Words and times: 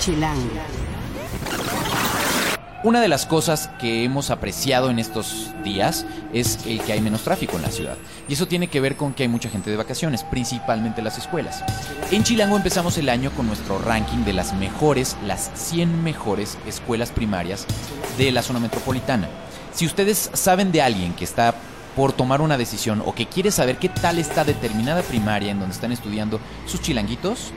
Chilango. 0.00 0.48
Una 2.82 3.02
de 3.02 3.08
las 3.08 3.26
cosas 3.26 3.68
que 3.78 4.02
hemos 4.02 4.30
apreciado 4.30 4.88
en 4.88 4.98
estos 4.98 5.50
días 5.62 6.06
es 6.32 6.64
el 6.64 6.80
que 6.80 6.94
hay 6.94 7.02
menos 7.02 7.20
tráfico 7.20 7.56
en 7.56 7.62
la 7.62 7.70
ciudad. 7.70 7.98
Y 8.26 8.32
eso 8.32 8.48
tiene 8.48 8.68
que 8.68 8.80
ver 8.80 8.96
con 8.96 9.12
que 9.12 9.24
hay 9.24 9.28
mucha 9.28 9.50
gente 9.50 9.68
de 9.68 9.76
vacaciones, 9.76 10.24
principalmente 10.24 11.02
las 11.02 11.18
escuelas. 11.18 11.62
En 12.10 12.24
Chilango 12.24 12.56
empezamos 12.56 12.96
el 12.96 13.10
año 13.10 13.30
con 13.32 13.46
nuestro 13.46 13.78
ranking 13.78 14.24
de 14.24 14.32
las 14.32 14.54
mejores, 14.54 15.18
las 15.26 15.50
100 15.54 16.02
mejores 16.02 16.56
escuelas 16.66 17.10
primarias 17.10 17.66
de 18.16 18.32
la 18.32 18.40
zona 18.40 18.58
metropolitana. 18.58 19.28
Si 19.74 19.84
ustedes 19.84 20.30
saben 20.32 20.72
de 20.72 20.80
alguien 20.80 21.12
que 21.12 21.24
está 21.24 21.54
por 21.94 22.14
tomar 22.14 22.40
una 22.40 22.56
decisión 22.56 23.02
o 23.04 23.14
que 23.14 23.26
quiere 23.26 23.50
saber 23.50 23.76
qué 23.76 23.90
tal 23.90 24.18
está 24.18 24.44
determinada 24.44 25.02
primaria 25.02 25.50
en 25.50 25.60
donde 25.60 25.74
están 25.74 25.92
estudiando 25.92 26.40
sus 26.64 26.80
chilanguitos, 26.80 27.52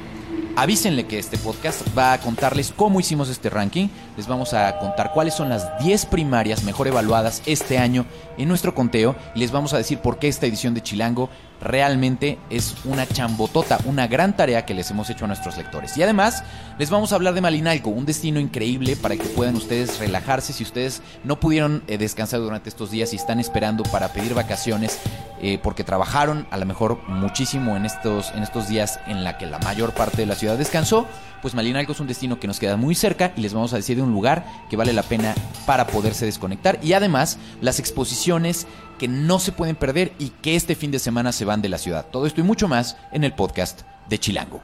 avísenle 0.56 1.06
que 1.06 1.18
este 1.18 1.38
podcast 1.38 1.82
va 1.98 2.14
a 2.14 2.20
contarles 2.20 2.74
cómo 2.76 3.00
hicimos 3.00 3.30
este 3.30 3.50
ranking. 3.50 3.88
Les 4.18 4.28
vamos 4.28 4.54
a 4.54 4.78
contar 4.80 5.12
cuáles 5.14 5.34
son 5.34 5.50
las 5.50 5.68
10 5.80 6.06
primarias 6.08 6.64
mejor 6.64 6.88
evaluadas 6.88 7.42
este 7.46 7.78
año 7.78 8.06
en 8.38 8.48
nuestro 8.48 8.76
conteo 8.76 9.16
y 9.36 9.40
les 9.40 9.52
vamos 9.52 9.74
a 9.74 9.78
decir 9.78 10.00
por 10.00 10.20
qué 10.20 10.28
esta 10.28 10.46
edición 10.46 10.74
de 10.74 10.82
Chilango 10.82 11.30
realmente 11.60 12.38
es 12.50 12.76
una 12.84 13.08
chambotota, 13.08 13.80
una 13.86 14.08
gran 14.08 14.36
tarea 14.36 14.66
que 14.66 14.74
les 14.74 14.92
hemos 14.92 15.10
hecho 15.10 15.26
a 15.26 15.28
nuestros 15.28 15.58
lectores. 15.58 15.98
Y 15.98 16.04
además, 16.04 16.44
les 16.78 16.90
vamos 16.90 17.12
a 17.12 17.16
hablar 17.16 17.34
de 17.34 17.42
Malinalco, 17.42 17.90
un 17.90 18.06
destino 18.06 18.40
increíble 18.40 18.96
para 18.96 19.16
que 19.16 19.24
puedan 19.24 19.56
ustedes 19.56 20.00
relajarse 20.00 20.54
si 20.54 20.64
ustedes 20.64 21.02
no 21.24 21.40
pudieron 21.40 21.84
eh, 21.88 21.98
descansar 21.98 22.42
durante 22.42 22.70
estos 22.70 22.92
días 22.92 23.14
y 23.14 23.16
están 23.16 23.40
esperando 23.40 23.84
para 23.84 24.10
pedir 24.10 24.34
vacaciones 24.34 25.00
eh, 25.46 25.60
porque 25.62 25.84
trabajaron 25.84 26.48
a 26.52 26.58
lo 26.58 26.66
mejor 26.66 27.00
muchísimo 27.08 27.76
en 27.76 27.86
estos, 27.86 28.32
en 28.32 28.44
estos 28.44 28.68
días 28.68 29.00
en 29.08 29.24
la 29.24 29.38
que 29.38 29.46
la 29.46 29.60
mayor 29.60 29.94
parte 29.94 30.18
de 30.18 30.26
la 30.26 30.36
ciudad 30.36 30.43
descansó 30.58 31.08
pues 31.44 31.54
Malinalco 31.54 31.92
es 31.92 32.00
un 32.00 32.08
destino 32.08 32.40
que 32.40 32.48
nos 32.48 32.58
queda 32.58 32.78
muy 32.78 32.96
cerca 32.96 33.34
y 33.36 33.42
les 33.42 33.54
vamos 33.54 33.74
a 33.74 33.76
decir 33.76 33.98
de 33.98 34.02
un 34.02 34.14
lugar 34.14 34.46
que 34.70 34.78
vale 34.78 34.94
la 34.94 35.04
pena 35.04 35.36
para 35.66 35.88
poderse 35.88 36.26
desconectar 36.26 36.80
y 36.82 36.94
además 36.94 37.38
las 37.60 37.80
exposiciones 37.80 38.66
que 38.98 39.10
no 39.10 39.40
se 39.40 39.52
pueden 39.52 39.76
perder 39.76 40.14
y 40.20 40.30
que 40.30 40.56
este 40.56 40.74
fin 40.74 40.90
de 40.90 41.00
semana 41.00 41.34
se 41.34 41.44
van 41.44 41.62
de 41.62 41.68
la 41.68 41.78
ciudad. 41.78 42.06
Todo 42.10 42.28
esto 42.28 42.40
y 42.40 42.46
mucho 42.46 42.70
más 42.70 42.96
en 43.12 43.26
el 43.26 43.34
podcast 43.34 43.82
de 44.08 44.20
Chilango. 44.20 44.64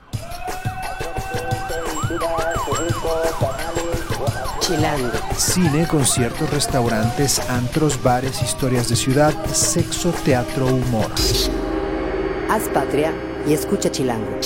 Chilango. 4.61 5.11
Cine, 5.35 5.85
conciertos, 5.85 6.49
restaurantes, 6.49 7.39
antros, 7.49 8.01
bares, 8.01 8.41
historias 8.41 8.87
de 8.87 8.95
ciudad, 8.95 9.33
sexo, 9.51 10.13
teatro, 10.23 10.67
humor. 10.67 11.11
Haz 12.49 12.69
patria 12.69 13.13
y 13.45 13.51
escucha 13.51 13.91
Chilango. 13.91 14.39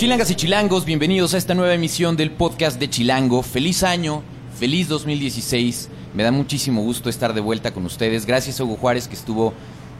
Chilangas 0.00 0.30
y 0.30 0.34
chilangos, 0.34 0.86
bienvenidos 0.86 1.34
a 1.34 1.36
esta 1.36 1.54
nueva 1.54 1.74
emisión 1.74 2.16
del 2.16 2.30
podcast 2.30 2.80
de 2.80 2.88
Chilango. 2.88 3.42
Feliz 3.42 3.82
año, 3.82 4.22
feliz 4.58 4.88
2016. 4.88 5.90
Me 6.14 6.22
da 6.22 6.32
muchísimo 6.32 6.82
gusto 6.82 7.10
estar 7.10 7.34
de 7.34 7.42
vuelta 7.42 7.74
con 7.74 7.84
ustedes. 7.84 8.24
Gracias 8.24 8.58
a 8.58 8.64
Hugo 8.64 8.76
Juárez 8.76 9.08
que 9.08 9.14
estuvo 9.14 9.52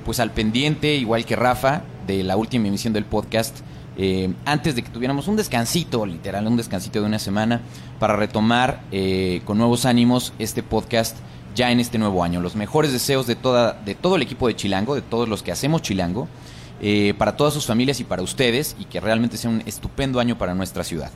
pues 0.06 0.18
al 0.18 0.30
pendiente, 0.30 0.94
igual 0.94 1.26
que 1.26 1.36
Rafa, 1.36 1.82
de 2.06 2.22
la 2.22 2.38
última 2.38 2.68
emisión 2.68 2.94
del 2.94 3.04
podcast. 3.04 3.58
Eh, 3.98 4.32
antes 4.46 4.74
de 4.74 4.82
que 4.82 4.88
tuviéramos 4.88 5.28
un 5.28 5.36
descansito, 5.36 6.06
literal, 6.06 6.46
un 6.46 6.56
descansito 6.56 7.02
de 7.02 7.06
una 7.06 7.18
semana, 7.18 7.60
para 7.98 8.16
retomar 8.16 8.80
eh, 8.92 9.42
con 9.44 9.58
nuevos 9.58 9.84
ánimos 9.84 10.32
este 10.38 10.62
podcast 10.62 11.18
ya 11.54 11.72
en 11.72 11.78
este 11.78 11.98
nuevo 11.98 12.24
año. 12.24 12.40
Los 12.40 12.56
mejores 12.56 12.94
deseos 12.94 13.26
de, 13.26 13.34
toda, 13.36 13.74
de 13.74 13.94
todo 13.94 14.16
el 14.16 14.22
equipo 14.22 14.48
de 14.48 14.56
Chilango, 14.56 14.94
de 14.94 15.02
todos 15.02 15.28
los 15.28 15.42
que 15.42 15.52
hacemos 15.52 15.82
Chilango. 15.82 16.26
Eh, 16.82 17.12
para 17.18 17.36
todas 17.36 17.52
sus 17.52 17.66
familias 17.66 18.00
y 18.00 18.04
para 18.04 18.22
ustedes 18.22 18.74
y 18.78 18.86
que 18.86 19.00
realmente 19.00 19.36
sea 19.36 19.50
un 19.50 19.62
estupendo 19.66 20.18
año 20.18 20.38
para 20.38 20.54
nuestra 20.54 20.82
ciudad. 20.82 21.10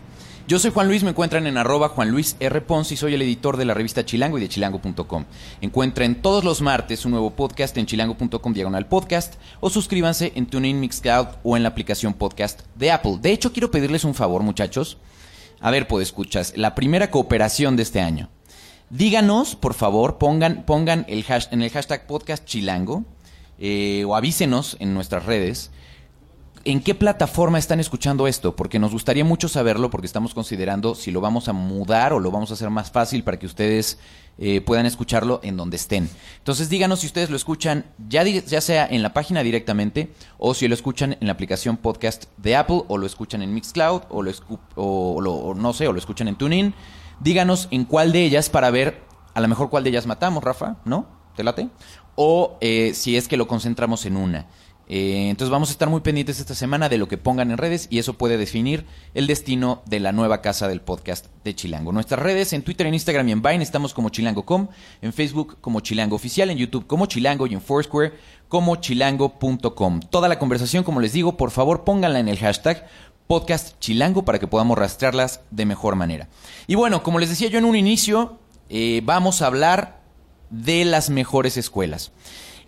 Yo 0.47 0.59
soy 0.59 0.71
Juan 0.71 0.89
Luis, 0.89 1.03
me 1.03 1.11
encuentran 1.11 1.47
en 1.47 1.57
arroba 1.57 1.89
Juan 1.89 2.11
Luis 2.11 2.37
R. 2.39 2.61
Pons 2.61 2.93
y 2.93 2.99
soy 2.99 3.15
el 3.15 3.23
editor 3.23 3.57
de 3.57 3.65
la 3.65 3.73
revista 3.73 4.05
Chilango 4.05 4.37
y 4.37 4.43
de 4.43 4.51
chilango.com. 4.51 5.25
Encuentren 5.63 6.21
todos 6.21 6.45
los 6.45 6.61
martes 6.61 7.07
un 7.07 7.13
nuevo 7.13 7.31
podcast 7.31 7.79
en 7.79 7.87
chilango.com 7.87 8.53
diagonal 8.53 8.87
podcast 8.87 9.37
o 9.61 9.71
suscríbanse 9.71 10.33
en 10.35 10.45
TuneIn 10.45 10.81
Mixcloud 10.81 11.29
o 11.45 11.57
en 11.57 11.63
la 11.63 11.71
aplicación 11.71 12.13
podcast 12.13 12.61
de 12.75 12.91
Apple. 12.91 13.17
De 13.23 13.33
hecho, 13.33 13.55
quiero 13.55 13.71
pedirles 13.71 14.05
un 14.05 14.15
favor, 14.15 14.43
muchachos. 14.43 14.99
A 15.61 15.71
ver, 15.71 15.89
pues 15.89 16.09
escuchas, 16.09 16.53
la 16.59 16.75
primera 16.75 17.11
cooperación 17.11 17.77
de 17.77 17.85
este 17.85 18.03
año. 18.03 18.29
Díganos, 18.91 19.57
por 19.57 19.73
favor, 19.73 20.19
pongan, 20.19 20.65
pongan 20.67 21.07
el 21.09 21.25
en 21.51 21.63
el 21.63 21.71
hashtag 21.71 22.07
podcast 22.07 22.45
chilango 22.45 23.07
eh, 23.59 24.05
o 24.07 24.17
avísenos 24.17 24.77
en 24.81 24.95
nuestras 24.95 25.27
redes 25.27 25.71
en 26.65 26.81
qué 26.81 26.95
plataforma 26.95 27.59
están 27.59 27.79
escuchando 27.79 28.27
esto, 28.27 28.57
porque 28.57 28.79
nos 28.79 28.93
gustaría 28.93 29.25
mucho 29.25 29.49
saberlo, 29.49 29.91
porque 29.91 30.07
estamos 30.07 30.35
considerando 30.35 30.95
si 30.95 31.11
lo 31.11 31.21
vamos 31.21 31.49
a 31.49 31.53
mudar 31.53 32.13
o 32.13 32.21
lo 32.21 32.31
vamos 32.31 32.51
a 32.51 32.55
hacer 32.55 32.71
más 32.71 32.91
fácil 32.91 33.23
para 33.23 33.39
que 33.39 33.47
ustedes 33.47 33.99
eh, 34.39 34.61
puedan 34.63 34.87
escucharlo 34.87 35.41
en 35.43 35.57
donde 35.57 35.77
estén. 35.77 36.09
Entonces 36.39 36.69
díganos 36.71 37.01
si 37.01 37.07
ustedes 37.07 37.31
lo 37.31 37.37
escuchan 37.37 37.85
ya, 38.09 38.25
ya 38.25 38.61
sea 38.61 38.87
en 38.87 39.03
la 39.03 39.13
página 39.13 39.43
directamente 39.43 40.11
o 40.39 40.55
si 40.55 40.67
lo 40.67 40.75
escuchan 40.75 41.17
en 41.21 41.27
la 41.27 41.35
aplicación 41.35 41.77
podcast 41.77 42.25
de 42.39 42.57
Apple 42.57 42.83
o 42.89 42.99
lo 42.99 43.07
escuchan 43.07 43.43
en 43.43 43.53
Mixcloud 43.53 44.03
o 44.09 44.23
lo, 44.23 44.33
o 44.77 45.55
no 45.55 45.73
sé, 45.73 45.87
o 45.87 45.93
lo 45.93 45.99
escuchan 45.99 46.29
en 46.29 46.37
TuneIn. 46.37 46.75
Díganos 47.21 47.69
en 47.71 47.85
cuál 47.85 48.13
de 48.13 48.25
ellas 48.25 48.49
para 48.49 48.71
ver 48.71 49.03
a 49.35 49.41
lo 49.41 49.49
mejor 49.49 49.69
cuál 49.69 49.85
de 49.85 49.91
ellas 49.91 50.07
matamos, 50.07 50.43
Rafa, 50.43 50.77
¿no? 50.85 51.07
¿Te 51.37 51.43
late? 51.43 51.69
O 52.17 52.57
eh, 52.61 52.93
si 52.95 53.17
es 53.17 53.29
que 53.29 53.37
lo 53.37 53.47
concentramos 53.47 54.07
en 54.07 54.17
una. 54.17 54.47
Eh, 54.87 55.29
entonces 55.31 55.51
vamos 55.51 55.71
a 55.71 55.73
estar 55.73 55.89
muy 55.89 56.01
pendientes 56.01 56.41
esta 56.41 56.55
semana 56.55 56.91
de 56.91 56.99
lo 56.99 57.09
que 57.09 57.17
pongan 57.17 57.51
en 57.51 57.57
redes 57.57 57.87
y 57.91 57.99
eso 57.99 58.15
puede 58.15 58.37
definir 58.37 58.85
el 59.15 59.27
destino 59.27 59.83
de 59.87 59.99
la 59.99 60.13
nueva 60.13 60.43
casa 60.43 60.69
del 60.69 60.83
podcast 60.83 61.27
de 61.43 61.55
Chilango. 61.55 61.93
Nuestras 61.93 62.21
redes 62.21 62.53
en 62.53 62.63
Twitter, 62.63 62.87
en 62.87 62.95
Instagram 62.95 63.29
y 63.29 63.33
en 63.33 63.43
Vine 63.43 63.65
estamos 63.65 63.95
como 63.95 64.11
chilango.com, 64.11 64.69
en 65.01 65.13
Facebook 65.13 65.57
como 65.61 65.81
Chilango 65.81 66.17
Oficial, 66.17 66.51
en 66.51 66.59
YouTube 66.59 66.87
como 66.87 67.07
Chilango 67.07 67.47
y 67.47 67.55
en 67.55 67.63
Foursquare 67.63 68.13
como 68.49 68.77
chilango.com. 68.77 70.01
Toda 70.11 70.29
la 70.29 70.39
conversación, 70.39 70.85
como 70.85 71.01
les 71.01 71.13
digo, 71.13 71.37
por 71.37 71.51
favor 71.51 71.85
pónganla 71.85 72.19
en 72.19 72.29
el 72.29 72.39
hashtag 72.39 72.87
podcast 73.27 73.79
chilango 73.81 74.27
para 74.27 74.39
que 74.39 74.47
podamos 74.47 74.77
rastrearlas 74.77 75.41
de 75.51 75.65
mejor 75.65 75.97
manera. 75.97 76.29
Y 76.67 76.75
bueno, 76.75 77.03
como 77.03 77.19
les 77.19 77.31
decía 77.31 77.49
yo 77.49 77.59
en 77.59 77.65
un 77.65 77.75
inicio, 77.75 78.39
eh, 78.69 79.01
vamos 79.03 79.41
a 79.41 79.47
hablar 79.47 80.04
de 80.63 80.85
las 80.85 81.11
mejores 81.11 81.57
escuelas. 81.57 82.13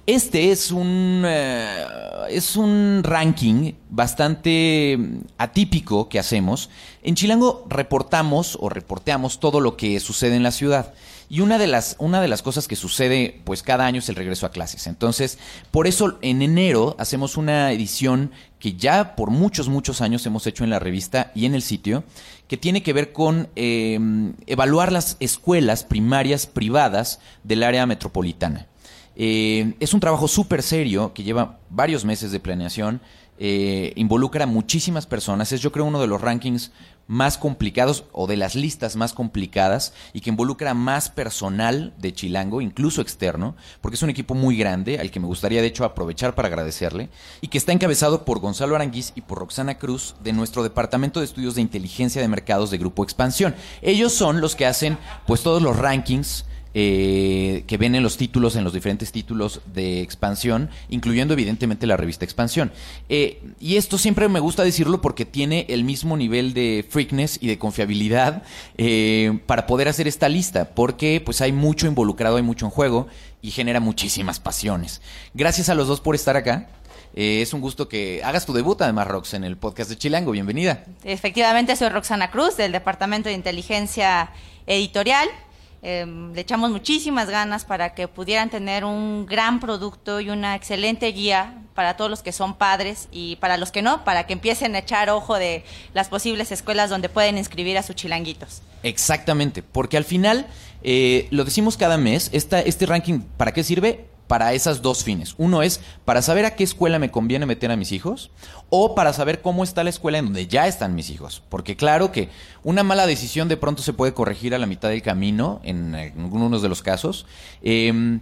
Este 0.07 0.53
es 0.53 0.71
un, 0.71 1.25
eh, 1.27 1.85
es 2.31 2.55
un 2.55 3.01
ranking 3.03 3.73
bastante 3.91 4.99
atípico 5.37 6.09
que 6.09 6.21
hacemos. 6.21 6.71
En 7.03 7.17
Chilango 7.17 7.65
reportamos 7.69 8.57
o 8.61 8.69
reporteamos 8.69 9.41
todo 9.41 9.61
lo 9.61 9.77
que 9.77 9.99
sucede 9.99 10.37
en 10.37 10.45
la 10.45 10.53
ciudad. 10.53 10.95
Y 11.29 11.41
una 11.41 11.59
de 11.59 11.67
las, 11.67 11.97
una 11.99 12.21
de 12.21 12.29
las 12.29 12.43
cosas 12.43 12.69
que 12.69 12.77
sucede 12.77 13.41
pues 13.45 13.63
cada 13.63 13.85
año 13.87 13.99
es 13.99 14.09
el 14.09 14.15
regreso 14.15 14.47
a 14.47 14.51
clases. 14.51 14.87
Entonces, 14.87 15.39
por 15.71 15.87
eso 15.87 16.19
en 16.23 16.43
enero 16.43 16.95
hacemos 16.99 17.37
una 17.37 17.73
edición 17.73 18.31
que 18.59 18.75
ya 18.75 19.17
por 19.17 19.31
muchos, 19.31 19.69
muchos 19.69 20.01
años 20.01 20.25
hemos 20.27 20.47
hecho 20.47 20.65
en 20.65 20.71
la 20.71 20.79
revista 20.79 21.33
y 21.35 21.47
en 21.47 21.55
el 21.55 21.63
sitio, 21.63 22.05
que 22.49 22.57
tiene 22.57 22.83
que 22.83 22.93
ver 22.93 23.13
con 23.13 23.49
eh, 23.57 23.99
evaluar 24.47 24.93
las 24.93 25.17
escuelas 25.21 25.85
primarias 25.85 26.47
privadas 26.47 27.19
del 27.43 27.63
área 27.63 27.87
metropolitana. 27.87 28.67
Eh, 29.17 29.75
es 29.81 29.95
un 29.95 30.01
trabajo 30.01 30.29
súper 30.29 30.63
serio 30.63 31.15
que 31.15 31.23
lleva 31.23 31.59
varios 31.71 32.05
meses 32.05 32.31
de 32.33 32.41
planeación, 32.41 33.01
eh, 33.39 33.93
involucra 33.97 34.45
a 34.45 34.47
muchísimas 34.47 35.07
personas, 35.07 35.53
es 35.53 35.61
yo 35.61 35.73
creo 35.73 35.85
uno 35.85 36.01
de 36.01 36.07
los 36.07 36.21
rankings 36.21 36.73
más 37.07 37.39
complicados 37.39 38.05
o 38.13 38.27
de 38.27 38.37
las 38.37 38.55
listas 38.55 38.97
más 38.97 39.13
complicadas 39.13 39.93
y 40.13 40.21
que 40.21 40.31
involucra 40.31 40.75
más 40.75 41.09
personal 41.09 41.95
de 41.99 42.13
Chilango, 42.13 42.61
incluso 42.61 43.01
externo, 43.01 43.55
porque 43.81 43.97
es 43.97 44.03
un 44.03 44.11
equipo 44.11 44.35
muy 44.35 44.57
grande 44.57 44.99
al 44.99 45.11
que 45.11 45.21
me 45.21 45.27
gustaría 45.27 45.61
de 45.61 45.69
hecho 45.69 45.85
aprovechar 45.85 46.35
para 46.35 46.49
agradecerle 46.49 47.09
y 47.41 47.49
que 47.49 47.59
está 47.59 47.73
encabezado 47.73 48.25
por 48.25 48.41
Gonzalo 48.41 48.75
Aranguiz 48.75 49.13
y 49.15 49.21
por 49.21 49.39
Roxana 49.39 49.79
Cruz 49.79 50.17
de 50.23 50.33
nuestro 50.33 50.63
Departamento 50.63 51.21
de 51.21 51.27
Estudios 51.27 51.55
de 51.55 51.63
Inteligencia 51.63 52.21
de 52.21 52.29
Mercados 52.29 52.71
de 52.71 52.79
Grupo 52.79 53.05
Expansión. 53.05 53.55
Ellos 53.83 54.13
son 54.13 54.41
los 54.41 54.57
que 54.57 54.67
hacen 54.67 54.99
pues 55.27 55.43
todos 55.43 55.63
los 55.63 55.77
rankings 55.77 56.45
eh, 56.79 57.65
que 57.67 57.79
ven 57.79 57.95
en 57.95 58.03
los 58.03 58.19
títulos, 58.19 58.55
en 58.55 58.63
los 58.63 58.75
diferentes 58.75 59.11
títulos 59.11 59.63
de 59.73 60.03
expansión, 60.03 60.69
incluyendo 60.91 61.33
evidentemente 61.33 61.87
la 61.87 61.97
revista 61.97 62.27
Expansión. 62.27 62.71
Eh, 63.09 63.43
y 63.59 63.77
esto 63.77 63.97
siempre 63.97 64.29
me 64.29 64.41
gusta 64.41 64.63
decirlo 64.63 65.01
porque 65.01 65.25
tiene 65.25 65.65
el 65.71 65.85
mismo 65.85 66.19
nivel 66.19 66.53
de 66.53 66.85
freakness 66.87 67.39
y 67.41 67.47
de 67.47 67.57
confiabilidad 67.57 68.43
eh, 68.77 69.39
para 69.47 69.67
poder 69.67 69.89
hacer 69.89 70.07
esta 70.07 70.29
lista, 70.29 70.69
porque 70.75 71.23
pues 71.25 71.41
hay 71.41 71.51
mucho 71.51 71.87
involucrado, 71.87 72.37
hay 72.37 72.43
mucho 72.43 72.67
en 72.67 72.73
juego 72.73 73.07
y 73.41 73.53
genera 73.53 73.81
muchísimas 73.81 74.39
pasiones. 74.39 75.01
Gracias 75.33 75.71
a 75.71 75.75
los 75.75 75.89
dos 75.89 76.03
por 76.03 76.15
estar 76.15 76.37
acá. 76.37 76.69
es 77.15 77.55
un 77.55 77.63
gusto 77.63 77.89
que 77.89 78.21
hagas 78.23 78.45
tu 78.45 78.53
debut, 78.53 78.83
además, 78.83 79.07
Rox, 79.07 79.33
en 79.33 79.45
el 79.45 79.57
podcast 79.57 79.89
de 79.89 79.97
Chilango. 79.97 80.33
Bienvenida. 80.33 80.85
Efectivamente, 81.05 81.75
soy 81.75 81.89
Roxana 81.89 82.31
Cruz, 82.31 82.59
del 82.59 82.73
Departamento 82.73 83.31
de 83.31 83.35
Inteligencia 83.35 84.29
Editorial. 84.67 85.27
Em, 85.89 86.33
le 86.35 86.41
echamos 86.41 86.73
muchísimas 86.73 87.31
ganas 87.31 87.65
para 87.65 87.95
que 87.95 88.09
pudieran 88.09 88.51
tener 88.51 88.85
un 88.85 89.25
gran 89.25 89.61
producto 89.61 90.19
y 90.21 90.31
una 90.31 90.57
excelente 90.57 91.07
guía 91.13 91.63
para 91.77 91.97
todos 91.97 92.11
los 92.11 92.25
que 92.25 92.33
son 92.33 92.57
padres 92.57 93.07
y 93.13 93.37
para 93.37 93.57
los 93.57 93.71
que 93.71 93.83
no, 93.83 94.03
para 94.03 94.27
que 94.27 94.33
empiecen 94.33 94.75
a 94.75 94.81
echar 94.81 95.11
ojo 95.11 95.37
de 95.37 95.63
las 95.95 96.09
posibles 96.09 96.51
escuelas 96.51 96.91
donde 96.91 97.09
pueden 97.09 97.39
inscribir 97.39 97.79
a 97.79 97.85
sus 97.85 97.95
chilanguitos. 97.95 98.63
Exactamente, 98.83 99.63
porque 99.63 99.97
al 99.97 100.03
final, 100.03 100.49
eh, 100.83 101.29
lo 101.31 101.45
decimos 101.45 101.77
cada 101.77 101.99
mes, 101.99 102.31
esta, 102.33 102.59
este 102.59 102.85
ranking, 102.87 103.21
¿para 103.37 103.53
qué 103.53 103.63
sirve? 103.63 104.07
Para 104.27 104.53
esas 104.53 104.83
dos 104.83 105.05
fines. 105.05 105.35
Uno 105.39 105.63
es 105.63 105.81
para 106.05 106.23
saber 106.23 106.45
a 106.45 106.57
qué 106.57 106.65
escuela 106.65 106.99
me 106.99 107.11
conviene 107.11 107.47
meter 107.47 107.71
a 107.71 107.77
mis 107.77 107.93
hijos 107.93 108.31
o 108.71 108.95
para 108.95 109.13
saber 109.13 109.41
cómo 109.41 109.63
está 109.63 109.85
la 109.85 109.91
escuela 109.91 110.19
en 110.19 110.27
donde 110.27 110.47
ya 110.47 110.67
están 110.67 110.95
mis 110.95 111.11
hijos. 111.11 111.43
Porque 111.49 111.77
claro 111.77 112.13
que 112.13 112.29
una 112.65 112.83
mala 112.83 113.07
decisión 113.07 113.49
de 113.49 113.57
pronto 113.57 113.83
se 113.83 113.93
puede 113.93 114.15
corregir 114.15 114.55
a 114.55 114.59
la 114.59 114.67
mitad 114.67 114.89
del 114.89 115.03
camino 115.03 115.61
en, 115.63 115.95
algunos 115.95 116.63
de 116.63 116.69
los 116.69 116.83
casos. 116.83 117.27
Em, 117.63 118.21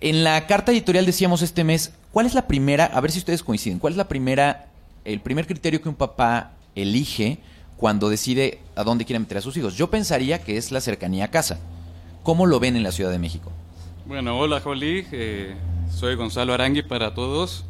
en 0.00 0.24
la 0.24 0.46
carta 0.46 0.72
editorial 0.72 1.06
decíamos 1.06 1.42
este 1.42 1.64
mes, 1.64 1.92
¿cuál 2.12 2.26
es 2.26 2.34
la 2.34 2.46
primera, 2.46 2.84
a 2.86 3.00
ver 3.00 3.10
si 3.10 3.18
ustedes 3.18 3.42
coinciden, 3.42 3.78
cuál 3.78 3.94
es 3.94 3.96
la 3.96 4.08
primera, 4.08 4.66
el 5.04 5.20
primer 5.20 5.46
criterio 5.46 5.80
que 5.80 5.88
un 5.88 5.94
papá 5.94 6.52
elige 6.74 7.38
cuando 7.76 8.08
decide 8.08 8.60
a 8.76 8.84
dónde 8.84 9.04
quiere 9.04 9.18
meter 9.18 9.38
a 9.38 9.42
sus 9.42 9.56
hijos? 9.56 9.74
Yo 9.76 9.90
pensaría 9.90 10.42
que 10.42 10.56
es 10.56 10.70
la 10.70 10.80
cercanía 10.80 11.24
a 11.24 11.30
casa. 11.30 11.58
¿Cómo 12.22 12.44
lo 12.44 12.60
ven 12.60 12.76
en 12.76 12.82
la 12.82 12.92
Ciudad 12.92 13.10
de 13.10 13.18
México? 13.18 13.50
Bueno, 14.08 14.38
hola 14.38 14.58
Jolí, 14.60 15.04
eh, 15.12 15.54
soy 15.90 16.14
Gonzalo 16.14 16.54
Arangui 16.54 16.80
para 16.80 17.12
todos. 17.12 17.66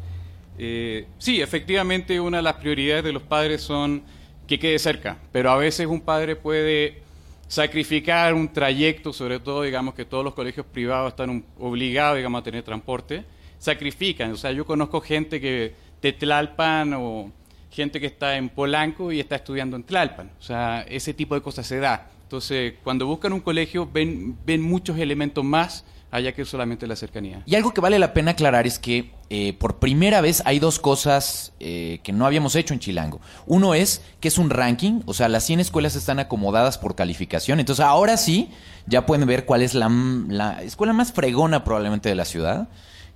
Eh, 0.57 1.05
sí, 1.17 1.41
efectivamente 1.41 2.17
una 2.21 2.37
de 2.37 2.43
las 2.43 2.53
prioridades 2.53 3.03
de 3.03 3.11
los 3.11 3.23
padres 3.23 3.59
son 3.61 4.03
que 4.47 4.57
quede 4.57 4.79
cerca, 4.79 5.17
pero 5.33 5.51
a 5.51 5.57
veces 5.57 5.85
un 5.85 5.99
padre 5.99 6.37
puede 6.37 7.01
sacrificar 7.49 8.33
un 8.33 8.47
trayecto, 8.53 9.11
sobre 9.11 9.41
todo 9.41 9.63
digamos 9.63 9.95
que 9.95 10.05
todos 10.05 10.23
los 10.23 10.33
colegios 10.33 10.65
privados 10.65 11.09
están 11.09 11.43
obligados 11.59 12.15
digamos 12.15 12.39
a 12.39 12.43
tener 12.45 12.63
transporte, 12.63 13.25
sacrifican, 13.57 14.31
o 14.31 14.37
sea, 14.37 14.53
yo 14.53 14.65
conozco 14.65 15.01
gente 15.01 15.41
que 15.41 15.73
de 16.01 16.13
Tlalpan 16.13 16.93
o 16.93 17.33
gente 17.69 17.99
que 17.99 18.05
está 18.05 18.37
en 18.37 18.47
Polanco 18.47 19.11
y 19.11 19.19
está 19.19 19.35
estudiando 19.35 19.75
en 19.75 19.83
Tlalpan, 19.83 20.31
o 20.39 20.41
sea, 20.41 20.85
ese 20.87 21.13
tipo 21.13 21.35
de 21.35 21.41
cosas 21.41 21.67
se 21.67 21.79
da. 21.79 22.09
Entonces, 22.23 22.75
cuando 22.83 23.07
buscan 23.07 23.33
un 23.33 23.41
colegio 23.41 23.89
ven, 23.91 24.37
ven 24.45 24.61
muchos 24.61 24.97
elementos 24.99 25.43
más 25.43 25.83
allá 26.11 26.33
que 26.33 26.45
solamente 26.45 26.87
la 26.87 26.95
cercanía. 26.95 27.43
Y 27.45 27.55
algo 27.55 27.73
que 27.73 27.81
vale 27.81 27.99
la 27.99 28.13
pena 28.13 28.31
aclarar 28.31 28.65
es 28.65 28.79
que 28.79 29.11
eh, 29.29 29.53
por 29.53 29.77
primera 29.77 30.21
vez 30.21 30.41
hay 30.45 30.59
dos 30.59 30.79
cosas 30.79 31.53
eh, 31.59 31.99
que 32.03 32.11
no 32.11 32.25
habíamos 32.25 32.55
hecho 32.55 32.73
en 32.73 32.79
Chilango. 32.79 33.21
Uno 33.45 33.73
es 33.73 34.01
que 34.19 34.27
es 34.27 34.37
un 34.37 34.49
ranking, 34.49 35.01
o 35.05 35.13
sea, 35.13 35.29
las 35.29 35.43
100 35.45 35.59
escuelas 35.59 35.95
están 35.95 36.19
acomodadas 36.19 36.77
por 36.77 36.95
calificación. 36.95 37.59
Entonces 37.59 37.85
ahora 37.85 38.17
sí, 38.17 38.49
ya 38.87 39.05
pueden 39.05 39.27
ver 39.27 39.45
cuál 39.45 39.61
es 39.61 39.73
la, 39.73 39.89
la 40.27 40.61
escuela 40.63 40.93
más 40.93 41.11
fregona 41.11 41.63
probablemente 41.63 42.09
de 42.09 42.15
la 42.15 42.25
ciudad 42.25 42.69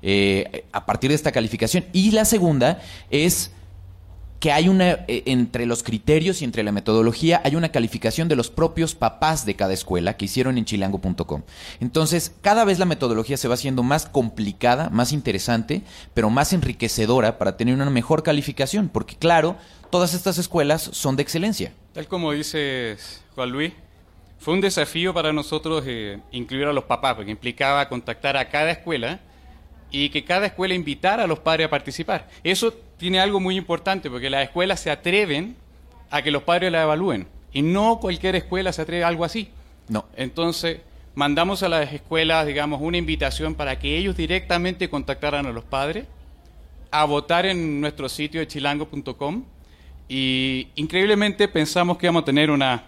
eh, 0.05 0.65
a 0.73 0.85
partir 0.85 1.09
de 1.09 1.15
esta 1.15 1.31
calificación. 1.31 1.85
Y 1.93 2.11
la 2.11 2.25
segunda 2.25 2.81
es 3.09 3.51
que 4.43 4.51
hay 4.51 4.67
una, 4.67 5.05
eh, 5.07 5.23
entre 5.27 5.65
los 5.65 5.83
criterios 5.83 6.41
y 6.41 6.43
entre 6.43 6.63
la 6.63 6.73
metodología, 6.73 7.41
hay 7.45 7.55
una 7.55 7.71
calificación 7.71 8.27
de 8.27 8.35
los 8.35 8.49
propios 8.49 8.93
papás 8.93 9.45
de 9.45 9.55
cada 9.55 9.71
escuela 9.71 10.17
que 10.17 10.25
hicieron 10.25 10.57
en 10.57 10.65
chilango.com. 10.65 11.43
Entonces, 11.79 12.35
cada 12.41 12.65
vez 12.65 12.77
la 12.77 12.83
metodología 12.83 13.37
se 13.37 13.47
va 13.47 13.53
haciendo 13.53 13.83
más 13.83 14.05
complicada, 14.05 14.89
más 14.89 15.13
interesante, 15.13 15.81
pero 16.13 16.29
más 16.29 16.51
enriquecedora 16.51 17.37
para 17.37 17.55
tener 17.55 17.73
una 17.73 17.89
mejor 17.89 18.21
calificación, 18.21 18.89
porque 18.89 19.15
claro, 19.15 19.55
todas 19.89 20.13
estas 20.13 20.37
escuelas 20.37 20.89
son 20.91 21.15
de 21.15 21.23
excelencia. 21.23 21.71
Tal 21.93 22.09
como 22.09 22.33
dice 22.33 22.97
Juan 23.35 23.49
Luis, 23.49 23.71
fue 24.39 24.55
un 24.55 24.59
desafío 24.59 25.13
para 25.13 25.31
nosotros 25.31 25.85
eh, 25.87 26.19
incluir 26.33 26.65
a 26.65 26.73
los 26.73 26.83
papás, 26.83 27.15
porque 27.15 27.31
implicaba 27.31 27.87
contactar 27.87 28.35
a 28.35 28.49
cada 28.49 28.71
escuela 28.71 29.21
y 29.89 30.09
que 30.09 30.25
cada 30.25 30.47
escuela 30.47 30.73
invitara 30.73 31.23
a 31.23 31.27
los 31.27 31.39
padres 31.39 31.67
a 31.67 31.69
participar. 31.69 32.27
Eso 32.43 32.73
tiene 33.03 33.19
algo 33.19 33.41
muy 33.41 33.57
importante, 33.57 34.09
porque 34.09 34.29
las 34.29 34.43
escuelas 34.45 34.79
se 34.79 34.89
atreven 34.89 35.57
a 36.09 36.21
que 36.21 36.31
los 36.31 36.43
padres 36.43 36.71
la 36.71 36.83
evalúen. 36.83 37.27
Y 37.51 37.61
no 37.61 37.99
cualquier 37.99 38.35
escuela 38.37 38.71
se 38.71 38.81
atreve 38.81 39.03
a 39.03 39.09
algo 39.09 39.25
así. 39.25 39.49
No. 39.89 40.05
Entonces, 40.15 40.79
mandamos 41.13 41.63
a 41.63 41.69
las 41.69 41.91
escuelas, 41.91 42.47
digamos, 42.47 42.79
una 42.81 42.95
invitación 42.95 43.55
para 43.55 43.77
que 43.77 43.97
ellos 43.97 44.15
directamente 44.15 44.89
contactaran 44.89 45.45
a 45.45 45.51
los 45.51 45.65
padres, 45.65 46.05
a 46.91 47.03
votar 47.03 47.45
en 47.45 47.81
nuestro 47.81 48.07
sitio 48.07 48.39
de 48.39 48.47
chilango.com. 48.47 49.43
Y 50.07 50.69
increíblemente 50.75 51.49
pensamos 51.49 51.97
que 51.97 52.05
íbamos 52.05 52.21
a 52.21 52.25
tener 52.25 52.51
unas 52.51 52.83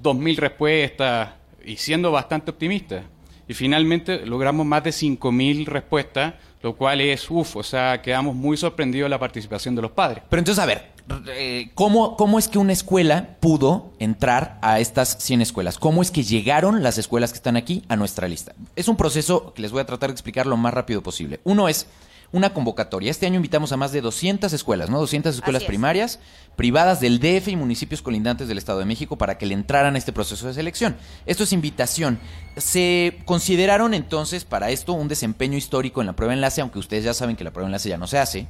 2.000 0.00 0.36
respuestas 0.36 1.30
y 1.64 1.76
siendo 1.76 2.12
bastante 2.12 2.52
optimistas. 2.52 3.02
Y 3.48 3.54
finalmente 3.54 4.24
logramos 4.26 4.64
más 4.64 4.84
de 4.84 4.90
5.000 4.90 5.66
respuestas 5.66 6.34
lo 6.66 6.74
cual 6.74 7.00
es, 7.00 7.30
uff, 7.30 7.54
o 7.54 7.62
sea, 7.62 8.02
quedamos 8.02 8.34
muy 8.34 8.56
sorprendidos 8.56 9.06
de 9.06 9.10
la 9.10 9.20
participación 9.20 9.76
de 9.76 9.82
los 9.82 9.92
padres. 9.92 10.24
Pero 10.28 10.40
entonces, 10.40 10.60
a 10.60 10.66
ver, 10.66 10.90
eh, 11.28 11.70
¿cómo, 11.74 12.16
¿cómo 12.16 12.40
es 12.40 12.48
que 12.48 12.58
una 12.58 12.72
escuela 12.72 13.36
pudo 13.38 13.92
entrar 14.00 14.58
a 14.62 14.80
estas 14.80 15.16
100 15.20 15.42
escuelas? 15.42 15.78
¿Cómo 15.78 16.02
es 16.02 16.10
que 16.10 16.24
llegaron 16.24 16.82
las 16.82 16.98
escuelas 16.98 17.30
que 17.30 17.36
están 17.36 17.56
aquí 17.56 17.84
a 17.88 17.94
nuestra 17.94 18.26
lista? 18.26 18.52
Es 18.74 18.88
un 18.88 18.96
proceso 18.96 19.54
que 19.54 19.62
les 19.62 19.70
voy 19.70 19.80
a 19.80 19.86
tratar 19.86 20.10
de 20.10 20.14
explicar 20.14 20.48
lo 20.48 20.56
más 20.56 20.74
rápido 20.74 21.04
posible. 21.04 21.38
Uno 21.44 21.68
es 21.68 21.86
una 22.32 22.52
convocatoria. 22.52 23.10
Este 23.10 23.26
año 23.26 23.36
invitamos 23.36 23.72
a 23.72 23.76
más 23.76 23.92
de 23.92 24.00
200 24.00 24.52
escuelas, 24.52 24.90
¿no? 24.90 24.98
200 24.98 25.34
escuelas 25.34 25.64
primarias, 25.64 26.18
privadas 26.56 27.00
del 27.00 27.18
DF 27.18 27.48
y 27.48 27.56
municipios 27.56 28.02
colindantes 28.02 28.48
del 28.48 28.58
Estado 28.58 28.78
de 28.78 28.84
México 28.84 29.16
para 29.16 29.38
que 29.38 29.46
le 29.46 29.54
entraran 29.54 29.94
a 29.94 29.98
este 29.98 30.12
proceso 30.12 30.46
de 30.46 30.54
selección. 30.54 30.96
Esto 31.26 31.44
es 31.44 31.52
invitación. 31.52 32.18
Se 32.56 33.18
consideraron 33.24 33.94
entonces 33.94 34.44
para 34.44 34.70
esto 34.70 34.92
un 34.92 35.08
desempeño 35.08 35.56
histórico 35.56 36.00
en 36.00 36.06
la 36.06 36.16
prueba 36.16 36.34
enlace, 36.34 36.60
aunque 36.60 36.78
ustedes 36.78 37.04
ya 37.04 37.14
saben 37.14 37.36
que 37.36 37.44
la 37.44 37.52
prueba 37.52 37.68
enlace 37.68 37.88
ya 37.88 37.98
no 37.98 38.06
se 38.06 38.18
hace 38.18 38.48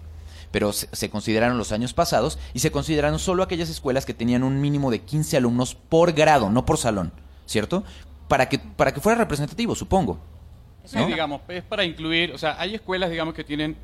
pero 0.52 0.72
se, 0.72 1.10
consideraron 1.10 1.58
los 1.58 1.72
años 1.72 1.92
pasados 1.92 2.38
y 2.54 2.60
se 2.60 2.70
consideraron 2.70 3.18
solo 3.18 3.42
aquellas 3.42 3.68
escuelas 3.68 4.06
que 4.06 4.14
tenían 4.14 4.42
un 4.42 4.60
mínimo 4.60 4.90
de 4.90 5.00
15 5.00 5.36
alumnos 5.36 5.74
por 5.74 6.12
grado, 6.12 6.48
no 6.48 6.64
por 6.64 6.78
salón, 6.78 7.12
¿cierto? 7.44 7.84
Para 8.28 8.48
que, 8.48 8.58
para 8.58 8.94
que 8.94 9.00
fuera 9.00 9.18
representativo, 9.18 9.74
supongo. 9.74 10.18
Sí, 10.86 10.98
digamos, 11.04 11.42
es 11.48 11.62
para 11.62 11.84
incluir, 11.84 12.32
o 12.32 12.38
sea, 12.38 12.56
hay 12.58 12.74
escuelas, 12.74 13.10
digamos, 13.10 13.34
que 13.34 13.44
tienen, 13.44 13.76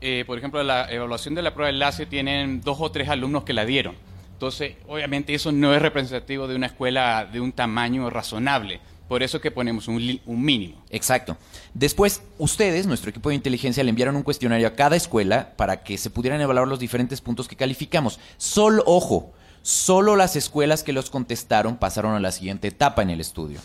eh, 0.00 0.24
por 0.26 0.36
ejemplo, 0.36 0.62
la 0.62 0.90
evaluación 0.90 1.34
de 1.34 1.42
la 1.42 1.54
prueba 1.54 1.68
de 1.68 1.74
enlace 1.74 2.06
tienen 2.06 2.60
dos 2.60 2.78
o 2.80 2.90
tres 2.90 3.08
alumnos 3.08 3.44
que 3.44 3.52
la 3.52 3.64
dieron. 3.64 3.94
Entonces, 4.32 4.74
obviamente 4.88 5.32
eso 5.32 5.52
no 5.52 5.74
es 5.74 5.80
representativo 5.80 6.48
de 6.48 6.56
una 6.56 6.66
escuela 6.66 7.24
de 7.24 7.40
un 7.40 7.52
tamaño 7.52 8.10
razonable. 8.10 8.80
Por 9.08 9.22
eso 9.22 9.40
que 9.40 9.50
ponemos 9.50 9.86
un, 9.86 10.20
un, 10.24 10.42
mínimo. 10.42 10.82
Exacto. 10.90 11.36
Después, 11.74 12.22
ustedes, 12.38 12.86
nuestro 12.86 13.10
equipo 13.10 13.28
de 13.28 13.34
inteligencia, 13.34 13.84
le 13.84 13.90
enviaron 13.90 14.16
un 14.16 14.22
cuestionario 14.22 14.66
a 14.66 14.74
cada 14.74 14.96
escuela 14.96 15.52
para 15.56 15.82
que 15.84 15.98
se 15.98 16.10
pudieran 16.10 16.40
evaluar 16.40 16.66
los 16.66 16.78
diferentes 16.78 17.20
puntos 17.20 17.46
que 17.46 17.54
calificamos. 17.54 18.18
Solo, 18.38 18.82
ojo, 18.86 19.32
Solo 19.66 20.14
las 20.14 20.36
escuelas 20.36 20.82
que 20.82 20.92
los 20.92 21.08
contestaron 21.08 21.78
pasaron 21.78 22.14
a 22.14 22.20
la 22.20 22.32
siguiente 22.32 22.68
etapa 22.68 23.00
en 23.00 23.08
el 23.08 23.18
estudio. 23.22 23.60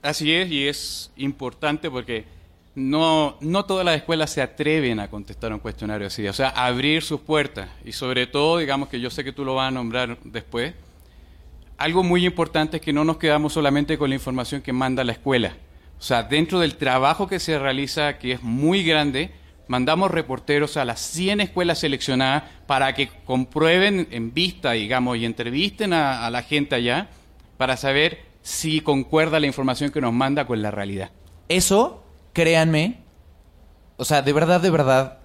Así 0.00 0.32
es, 0.32 0.48
y 0.48 0.68
es 0.68 1.10
importante 1.16 1.90
porque 1.90 2.24
no, 2.76 3.36
no 3.40 3.64
todas 3.64 3.84
las 3.84 3.96
escuelas 3.96 4.30
se 4.30 4.42
atreven 4.42 5.00
a 5.00 5.10
contestar 5.10 5.52
un 5.52 5.58
cuestionario 5.58 6.06
así, 6.06 6.28
o 6.28 6.32
sea, 6.32 6.50
abrir 6.50 7.02
sus 7.02 7.22
puertas. 7.22 7.68
Y 7.84 7.90
sobre 7.90 8.28
todo, 8.28 8.58
digamos 8.58 8.88
que 8.90 9.00
yo 9.00 9.10
sé 9.10 9.24
que 9.24 9.32
tú 9.32 9.44
lo 9.44 9.56
vas 9.56 9.66
a 9.66 9.70
nombrar 9.72 10.18
después, 10.22 10.72
algo 11.78 12.04
muy 12.04 12.24
importante 12.24 12.76
es 12.76 12.80
que 12.80 12.92
no 12.92 13.04
nos 13.04 13.16
quedamos 13.16 13.52
solamente 13.52 13.98
con 13.98 14.10
la 14.10 14.14
información 14.14 14.62
que 14.62 14.72
manda 14.72 15.02
la 15.02 15.10
escuela. 15.10 15.56
O 15.98 16.02
sea, 16.02 16.22
dentro 16.22 16.60
del 16.60 16.76
trabajo 16.76 17.26
que 17.26 17.40
se 17.40 17.58
realiza, 17.58 18.18
que 18.18 18.30
es 18.34 18.42
muy 18.44 18.84
grande, 18.84 19.32
mandamos 19.70 20.10
reporteros 20.10 20.76
a 20.76 20.84
las 20.84 20.98
100 20.98 21.42
escuelas 21.42 21.78
seleccionadas 21.78 22.42
para 22.66 22.92
que 22.92 23.08
comprueben 23.24 24.08
en 24.10 24.34
vista, 24.34 24.72
digamos, 24.72 25.16
y 25.16 25.24
entrevisten 25.24 25.92
a, 25.92 26.28
la 26.28 26.42
gente 26.42 26.74
allá 26.74 27.08
para 27.56 27.76
saber 27.76 28.18
si 28.42 28.80
concuerda 28.80 29.38
la 29.38 29.46
información 29.46 29.92
que 29.92 30.00
nos 30.00 30.12
manda 30.12 30.44
con 30.44 30.60
la 30.60 30.72
realidad. 30.72 31.12
Eso, 31.48 32.02
créanme, 32.32 32.98
o 33.96 34.04
sea, 34.04 34.22
de 34.22 34.32
verdad, 34.32 34.60
de 34.60 34.70
verdad, 34.70 35.18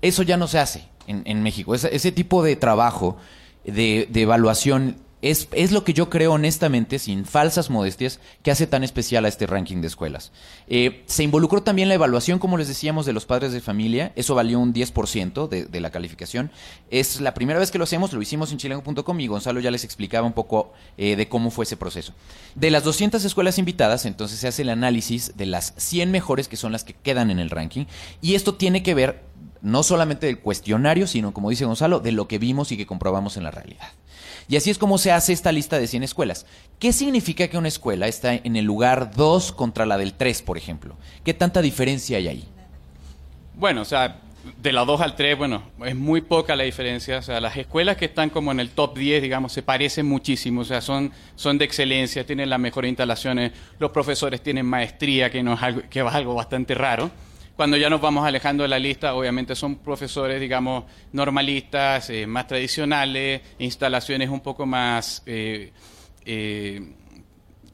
eso 0.00 0.22
ya 0.22 0.36
no 0.36 0.46
se 0.46 0.60
hace 0.60 0.84
en, 1.08 1.42
México. 1.42 1.74
Ese, 1.74 2.12
tipo 2.12 2.44
de 2.44 2.54
trabajo 2.54 3.16
de 3.64 4.08
evaluación 4.14 4.94
es, 5.22 5.48
es, 5.52 5.72
lo 5.72 5.84
que 5.84 5.94
yo 5.94 6.10
creo 6.10 6.32
honestamente, 6.32 6.98
sin 6.98 7.24
falsas 7.24 7.70
modestias, 7.70 8.20
que 8.42 8.50
hace 8.50 8.66
tan 8.66 8.84
especial 8.84 9.24
a 9.24 9.28
este 9.28 9.46
ranking 9.46 9.80
de 9.80 9.88
escuelas. 9.88 10.32
Eh, 10.68 11.02
se 11.06 11.22
involucró 11.22 11.62
también 11.62 11.88
la 11.88 11.94
evaluación, 11.94 12.38
como 12.38 12.58
les 12.58 12.68
decíamos, 12.68 13.06
de 13.06 13.12
los 13.12 13.26
padres 13.26 13.52
de 13.52 13.60
familia. 13.60 14.12
Eso 14.16 14.34
valió 14.34 14.60
un 14.60 14.72
10% 14.72 15.48
de, 15.48 15.64
de 15.64 15.80
la 15.80 15.90
calificación. 15.90 16.50
Es 16.90 17.20
la 17.20 17.34
primera 17.34 17.58
vez 17.58 17.70
que 17.70 17.78
lo 17.78 17.84
hacemos, 17.84 18.12
lo 18.12 18.22
hicimos 18.22 18.52
en 18.52 18.58
chilengo.com 18.58 19.20
y 19.20 19.26
Gonzalo 19.26 19.60
ya 19.60 19.70
les 19.70 19.84
explicaba 19.84 20.26
un 20.26 20.32
poco 20.32 20.72
eh, 20.96 21.16
de 21.16 21.28
cómo 21.28 21.50
fue 21.50 21.64
ese 21.64 21.76
proceso. 21.76 22.14
De 22.54 22.70
las 22.70 22.84
200 22.84 23.24
escuelas 23.24 23.58
invitadas, 23.58 24.06
entonces 24.06 24.38
se 24.38 24.48
hace 24.48 24.62
el 24.62 24.70
análisis 24.70 25.36
de 25.36 25.46
las 25.46 25.74
100 25.76 26.10
mejores 26.10 26.48
que 26.48 26.56
son 26.56 26.72
las 26.72 26.84
que 26.84 26.94
quedan 26.94 27.30
en 27.30 27.38
el 27.38 27.50
ranking. 27.50 27.86
Y 28.20 28.34
esto 28.34 28.54
tiene 28.54 28.82
que 28.82 28.94
ver 28.94 29.22
no 29.62 29.82
solamente 29.82 30.26
del 30.26 30.40
cuestionario, 30.40 31.06
sino, 31.06 31.32
como 31.32 31.50
dice 31.50 31.64
Gonzalo, 31.64 32.00
de 32.00 32.12
lo 32.12 32.28
que 32.28 32.38
vimos 32.38 32.72
y 32.72 32.76
que 32.76 32.86
comprobamos 32.86 33.36
en 33.36 33.44
la 33.44 33.50
realidad. 33.50 33.88
Y 34.48 34.56
así 34.56 34.70
es 34.70 34.78
como 34.78 34.96
se 34.96 35.12
hace 35.12 35.32
esta 35.32 35.52
lista 35.52 35.78
de 35.78 35.86
100 35.86 36.04
escuelas. 36.04 36.46
¿Qué 36.78 36.92
significa 36.92 37.48
que 37.48 37.58
una 37.58 37.68
escuela 37.68 38.08
está 38.08 38.34
en 38.34 38.56
el 38.56 38.64
lugar 38.64 39.10
2 39.14 39.52
contra 39.52 39.84
la 39.84 39.98
del 39.98 40.14
3, 40.14 40.42
por 40.42 40.56
ejemplo? 40.56 40.96
¿Qué 41.22 41.34
tanta 41.34 41.60
diferencia 41.60 42.16
hay 42.16 42.28
ahí? 42.28 42.48
Bueno, 43.54 43.82
o 43.82 43.84
sea, 43.84 44.20
de 44.56 44.72
la 44.72 44.86
2 44.86 45.00
al 45.02 45.16
3, 45.16 45.36
bueno, 45.36 45.62
es 45.84 45.94
muy 45.94 46.22
poca 46.22 46.56
la 46.56 46.64
diferencia. 46.64 47.18
O 47.18 47.22
sea, 47.22 47.40
las 47.40 47.56
escuelas 47.58 47.98
que 47.98 48.06
están 48.06 48.30
como 48.30 48.50
en 48.50 48.60
el 48.60 48.70
top 48.70 48.96
10, 48.96 49.20
digamos, 49.20 49.52
se 49.52 49.62
parecen 49.62 50.06
muchísimo. 50.06 50.62
O 50.62 50.64
sea, 50.64 50.80
son, 50.80 51.12
son 51.36 51.58
de 51.58 51.66
excelencia, 51.66 52.24
tienen 52.24 52.48
las 52.48 52.58
mejores 52.58 52.88
instalaciones, 52.88 53.52
los 53.78 53.90
profesores 53.90 54.42
tienen 54.42 54.64
maestría, 54.64 55.30
que, 55.30 55.42
no 55.42 55.54
es 55.54 55.62
algo, 55.62 55.82
que 55.90 56.00
es 56.00 56.06
algo 56.06 56.34
bastante 56.34 56.74
raro. 56.74 57.10
Cuando 57.58 57.76
ya 57.76 57.90
nos 57.90 58.00
vamos 58.00 58.24
alejando 58.24 58.62
de 58.62 58.68
la 58.68 58.78
lista, 58.78 59.16
obviamente 59.16 59.56
son 59.56 59.78
profesores, 59.78 60.40
digamos, 60.40 60.84
normalistas, 61.10 62.08
eh, 62.08 62.24
más 62.24 62.46
tradicionales, 62.46 63.40
instalaciones 63.58 64.30
un 64.30 64.38
poco 64.38 64.64
más... 64.64 65.24
Eh, 65.26 65.72
eh, 66.24 66.94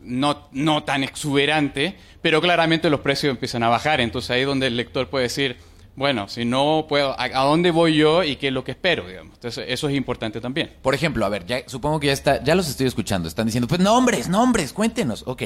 no, 0.01 0.49
no 0.53 0.85
tan 0.85 1.05
exuberantes, 1.05 1.93
pero 2.23 2.41
claramente 2.41 2.89
los 2.89 3.01
precios 3.01 3.31
empiezan 3.31 3.63
a 3.63 3.69
bajar. 3.69 4.01
Entonces 4.01 4.31
ahí 4.31 4.41
es 4.41 4.47
donde 4.47 4.69
el 4.69 4.77
lector 4.79 5.11
puede 5.11 5.25
decir, 5.25 5.59
bueno, 5.97 6.29
si 6.29 6.47
no 6.47 6.87
puedo, 6.89 7.15
¿a, 7.21 7.29
dónde 7.45 7.71
voy 7.71 7.95
yo 7.95 8.25
y 8.25 8.37
qué 8.37 8.47
es 8.47 8.55
lo 8.55 8.65
que 8.65 8.71
espero? 8.71 9.07
Digamos. 9.07 9.35
Entonces, 9.35 9.67
eso 9.69 9.91
es 9.91 9.95
importante 9.95 10.41
también. 10.41 10.73
Por 10.81 10.95
ejemplo, 10.95 11.27
a 11.27 11.29
ver, 11.29 11.45
ya, 11.45 11.59
supongo 11.67 12.01
que 12.01 12.07
ya 12.07 12.15
está, 12.15 12.43
ya 12.43 12.55
los 12.55 12.71
estoy 12.71 12.87
escuchando. 12.87 13.29
Están 13.29 13.45
diciendo, 13.45 13.69
pues 13.69 13.83
nombres, 13.83 14.31
nombres, 14.31 14.73
cuéntenos. 14.73 15.25
Ok, 15.27 15.43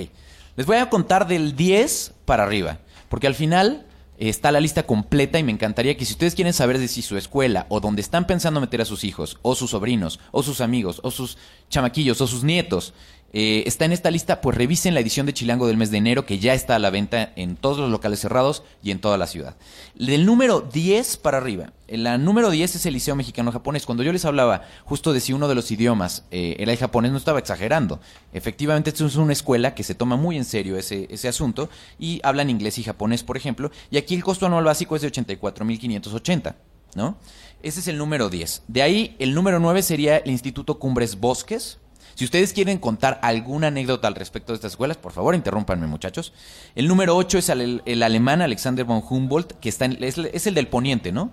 les 0.54 0.64
voy 0.64 0.76
a 0.76 0.88
contar 0.88 1.26
del 1.26 1.57
10 1.57 2.14
para 2.25 2.45
arriba, 2.45 2.78
porque 3.09 3.26
al 3.26 3.35
final 3.35 3.88
está 4.19 4.51
la 4.51 4.61
lista 4.61 4.83
completa 4.83 5.39
y 5.39 5.45
me 5.45 5.53
encantaría 5.53 5.97
que 5.97 6.05
si 6.05 6.13
ustedes 6.13 6.35
quieren 6.35 6.53
saber 6.53 6.79
de 6.79 6.89
si 6.89 7.03
su 7.03 7.17
escuela 7.17 7.67
o 7.69 7.81
donde 7.81 8.03
están 8.03 8.27
pensando 8.27 8.61
meter 8.61 8.81
a 8.81 8.85
sus 8.85 9.05
hijos, 9.05 9.39
o 9.43 9.55
sus 9.55 9.71
sobrinos, 9.71 10.19
o 10.33 10.43
sus 10.43 10.61
amigos, 10.61 11.01
o 11.05 11.11
sus 11.11 11.39
chamaquillos, 11.71 12.21
o 12.21 12.27
sus 12.27 12.43
nietos, 12.43 12.95
eh, 13.33 13.65
está 13.67 13.85
en 13.85 13.93
esta 13.93 14.11
lista, 14.11 14.41
pues 14.41 14.57
revisen 14.57 14.95
la 14.95 15.01
edición 15.01 15.27
de 15.27 15.35
Chilango 15.35 15.67
del 15.67 15.77
mes 15.77 15.91
de 15.91 15.99
enero, 15.99 16.25
que 16.25 16.39
ya 16.39 16.55
está 16.55 16.77
a 16.77 16.79
la 16.79 16.89
venta 16.89 17.33
en 17.37 17.57
todos 17.57 17.79
los 17.79 17.91
locales 17.91 18.21
cerrados 18.21 18.63
y 18.83 18.91
en 18.91 19.01
toda 19.01 19.19
la 19.19 19.27
ciudad. 19.27 19.57
Del 19.95 20.25
número 20.25 20.63
10 20.63 21.19
para 21.19 21.37
arriba, 21.37 21.73
la 21.89 22.17
número 22.17 22.51
10 22.51 22.77
es 22.77 22.87
el 22.87 22.95
Liceo 22.95 23.17
Mexicano 23.17 23.53
Japonés. 23.53 23.85
Cuando 23.85 24.03
yo 24.03 24.13
les 24.13 24.25
hablaba 24.25 24.63
justo 24.85 25.13
de 25.13 25.21
si 25.21 25.35
uno 25.35 25.47
de 25.47 25.55
los 25.55 25.71
idiomas 25.71 26.25
eh, 26.31 26.57
era 26.59 26.73
el 26.73 26.79
japonés, 26.79 27.13
no 27.13 27.19
estaba 27.19 27.39
exagerando. 27.39 28.01
Efectivamente, 28.33 28.91
esto 28.91 29.05
es 29.05 29.17
una 29.17 29.35
escuela 29.35 29.75
que 29.75 29.85
se 29.85 29.95
toma 29.95 30.17
muy 30.17 30.39
en 30.39 30.47
serio 30.47 30.79
ese, 30.79 31.07
ese 31.11 31.29
asunto 31.29 31.69
y 31.99 32.21
hablan 32.23 32.49
inglés 32.49 32.79
y 32.79 32.83
japonés, 32.83 33.25
por 33.25 33.37
ejemplo. 33.37 33.71
Y 33.91 33.99
aquí 33.99 34.15
el 34.15 34.25
costo 34.25 34.47
anual 34.47 34.65
básico 34.65 34.97
es 34.97 35.03
de 35.03 35.13
84.580, 35.13 36.55
¿no? 36.95 37.19
Ese 37.63 37.81
es 37.81 37.89
el 37.89 37.99
número 37.99 38.31
10. 38.31 38.63
De 38.69 38.83
ahí, 38.83 39.17
el 39.19 39.35
número 39.35 39.59
9 39.59 39.83
sería 39.83 40.17
el 40.19 40.31
Instituto 40.31 40.79
Cumbres 40.79 41.19
Bosques 41.19 41.79
si 42.19 42.25
ustedes 42.25 42.53
quieren 42.53 42.79
contar 42.79 43.21
alguna 43.23 43.69
anécdota 43.69 44.09
al 44.09 44.17
respecto 44.17 44.51
de 44.51 44.57
estas 44.57 44.73
escuelas, 44.73 44.97
por 44.97 45.13
favor, 45.13 45.37
interrúmpanme, 45.37 45.87
muchachos. 45.87 46.33
El 46.75 46.89
número 46.89 47.15
8 47.17 47.39
es 47.39 47.49
el, 47.49 48.03
alemán 48.03 48.43
Alexander 48.43 48.85
von 48.85 49.05
Humboldt, 49.09 49.53
que 49.61 49.69
está 49.69 49.85
es, 49.85 50.47
el 50.49 50.55
del 50.55 50.67
poniente, 50.67 51.13
¿no? 51.13 51.31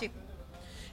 Sí. 0.00 0.10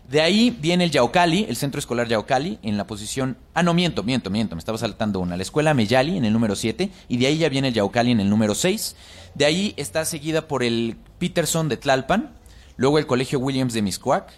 De 0.07 0.21
ahí 0.21 0.55
viene 0.61 0.83
el 0.83 0.91
Yaocali, 0.91 1.47
el 1.49 1.55
centro 1.55 1.79
escolar 1.79 2.07
Yaocali, 2.07 2.59
en 2.61 2.77
la 2.77 2.85
posición. 2.85 3.37
Ah, 3.55 3.63
no, 3.63 3.73
miento, 3.73 4.03
miento, 4.03 4.29
miento, 4.29 4.55
me 4.55 4.59
estaba 4.59 4.77
saltando 4.77 5.19
una. 5.19 5.35
La 5.35 5.41
escuela 5.41 5.73
Meyali 5.73 6.15
en 6.15 6.23
el 6.23 6.31
número 6.31 6.55
7, 6.55 6.91
y 7.09 7.17
de 7.17 7.25
ahí 7.25 7.39
ya 7.39 7.49
viene 7.49 7.69
el 7.69 7.73
Yaocali 7.73 8.11
en 8.11 8.19
el 8.19 8.29
número 8.29 8.53
6. 8.53 8.95
De 9.33 9.45
ahí 9.45 9.73
está 9.77 10.05
seguida 10.05 10.47
por 10.47 10.61
el 10.61 10.95
Peterson 11.17 11.69
de 11.69 11.77
Tlalpan, 11.77 12.35
luego 12.75 12.99
el 12.99 13.07
colegio 13.07 13.39
Williams 13.39 13.73
de 13.73 13.81
Miscuac, 13.81 14.31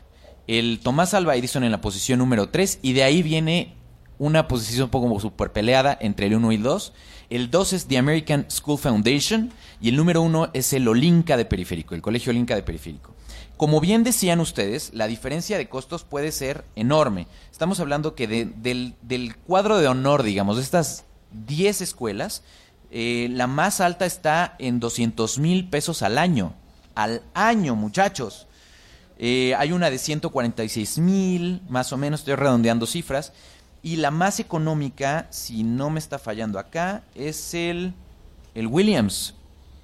el 0.48 0.79
Tomás 0.81 1.13
Alba 1.13 1.36
Edison 1.36 1.65
en 1.65 1.71
la 1.71 1.81
posición 1.81 2.19
número 2.19 2.48
3, 2.48 2.79
y 2.81 2.93
de 2.93 3.03
ahí 3.03 3.21
viene 3.24 3.75
una 4.19 4.47
posición 4.47 4.83
un 4.83 4.89
poco 4.89 5.19
super 5.19 5.51
peleada 5.51 5.97
entre 5.99 6.27
el 6.27 6.35
1 6.35 6.51
y 6.51 6.55
el 6.55 6.63
2. 6.63 6.93
El 7.29 7.49
2 7.49 7.73
es 7.73 7.88
The 7.88 7.97
American 7.97 8.45
School 8.49 8.77
Foundation 8.77 9.51
y 9.81 9.89
el 9.89 9.95
número 9.95 10.21
1 10.21 10.51
es 10.53 10.73
el 10.73 10.88
Olinka 10.88 11.38
de 11.38 11.45
Periférico, 11.45 11.95
el 11.95 12.01
Colegio 12.01 12.31
Olinka 12.31 12.55
de 12.55 12.63
Periférico. 12.63 13.15
Como 13.55 13.81
bien 13.81 14.03
decían 14.03 14.39
ustedes, 14.39 14.91
la 14.93 15.07
diferencia 15.07 15.57
de 15.57 15.67
costos 15.67 16.03
puede 16.03 16.31
ser 16.31 16.65
enorme. 16.75 17.27
Estamos 17.51 17.79
hablando 17.79 18.15
que 18.15 18.27
del, 18.27 19.35
cuadro 19.45 19.79
de 19.79 19.88
honor, 19.88 20.23
digamos, 20.23 20.57
de 20.57 20.63
estas 20.63 21.05
10 21.45 21.81
escuelas, 21.81 22.43
eh, 22.91 23.27
la 23.31 23.47
más 23.47 23.81
alta 23.81 24.05
está 24.05 24.55
en 24.59 24.79
200 24.79 25.39
mil 25.39 25.69
pesos 25.69 26.03
al 26.03 26.17
año. 26.17 26.55
Al 26.95 27.21
año, 27.33 27.75
muchachos. 27.75 28.47
Eh, 29.17 29.53
hay 29.57 29.73
una 29.73 29.89
de 29.89 29.97
146 29.97 30.97
mil, 30.99 31.61
más 31.67 31.91
o 31.91 31.97
menos, 31.97 32.21
estoy 32.21 32.35
redondeando 32.35 32.85
cifras. 32.85 33.33
Y 33.81 33.95
la 33.98 34.12
más 34.12 34.39
económica, 34.39 35.27
si 35.29 35.63
no 35.63 35.89
me 35.89 36.00
está 36.00 36.19
fallando 36.19 36.59
acá, 36.59 37.03
es 37.15 37.53
el, 37.53 37.93
el 38.53 38.67
Williams, 38.67 39.36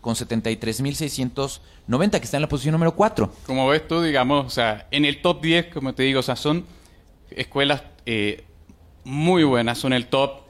con 0.01 0.15
73.690, 0.15 2.11
que 2.11 2.25
está 2.25 2.37
en 2.37 2.41
la 2.41 2.49
posición 2.49 2.73
número 2.73 2.95
4. 2.95 3.31
Como 3.45 3.67
ves 3.67 3.87
tú, 3.87 4.01
digamos, 4.01 4.45
o 4.45 4.49
sea, 4.49 4.87
en 4.91 5.05
el 5.05 5.21
top 5.21 5.41
10, 5.41 5.73
como 5.73 5.93
te 5.93 6.03
digo, 6.03 6.19
o 6.19 6.23
sea, 6.23 6.35
son 6.35 6.65
escuelas 7.31 7.83
eh, 8.05 8.43
muy 9.03 9.43
buenas, 9.43 9.77
son 9.77 9.93
el 9.93 10.07
top, 10.07 10.41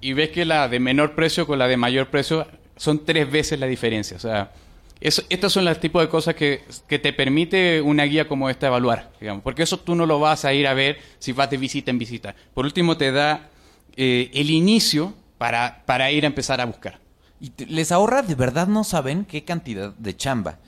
y 0.00 0.12
ves 0.12 0.30
que 0.30 0.44
la 0.44 0.68
de 0.68 0.80
menor 0.80 1.14
precio 1.14 1.46
con 1.46 1.58
la 1.58 1.68
de 1.68 1.76
mayor 1.76 2.08
precio 2.08 2.46
son 2.76 3.04
tres 3.04 3.30
veces 3.30 3.58
la 3.58 3.66
diferencia. 3.66 4.16
O 4.16 4.20
sea, 4.20 4.52
estos 5.00 5.52
son 5.52 5.64
los 5.64 5.78
tipos 5.78 6.02
de 6.02 6.08
cosas 6.08 6.34
que, 6.34 6.64
te 6.88 7.12
permite 7.12 7.80
una 7.80 8.04
guía 8.04 8.26
como 8.26 8.50
esta 8.50 8.66
evaluar, 8.66 9.12
digamos, 9.20 9.42
porque 9.42 9.62
eso 9.62 9.78
tú 9.78 9.94
no 9.94 10.06
lo 10.06 10.18
vas 10.18 10.44
a 10.44 10.52
ir 10.52 10.66
a 10.66 10.74
ver 10.74 10.98
si 11.18 11.32
vas 11.32 11.50
de 11.50 11.56
visita 11.56 11.90
en 11.90 11.98
visita. 11.98 12.34
Por 12.54 12.64
último, 12.64 12.96
te 12.96 13.12
da 13.12 13.48
eh, 13.96 14.30
el 14.34 14.50
inicio 14.50 15.14
para, 15.38 15.84
para 15.86 16.10
ir 16.10 16.24
a 16.24 16.26
empezar 16.26 16.60
a 16.60 16.66
buscar. 16.66 17.00
Y 17.40 17.52
les 17.66 17.92
ahorra, 17.92 18.22
de 18.22 18.34
verdad 18.34 18.66
no 18.66 18.82
saben 18.82 19.24
qué 19.24 19.44
cantidad 19.44 19.92
de 19.92 20.16
chamba. 20.16 20.58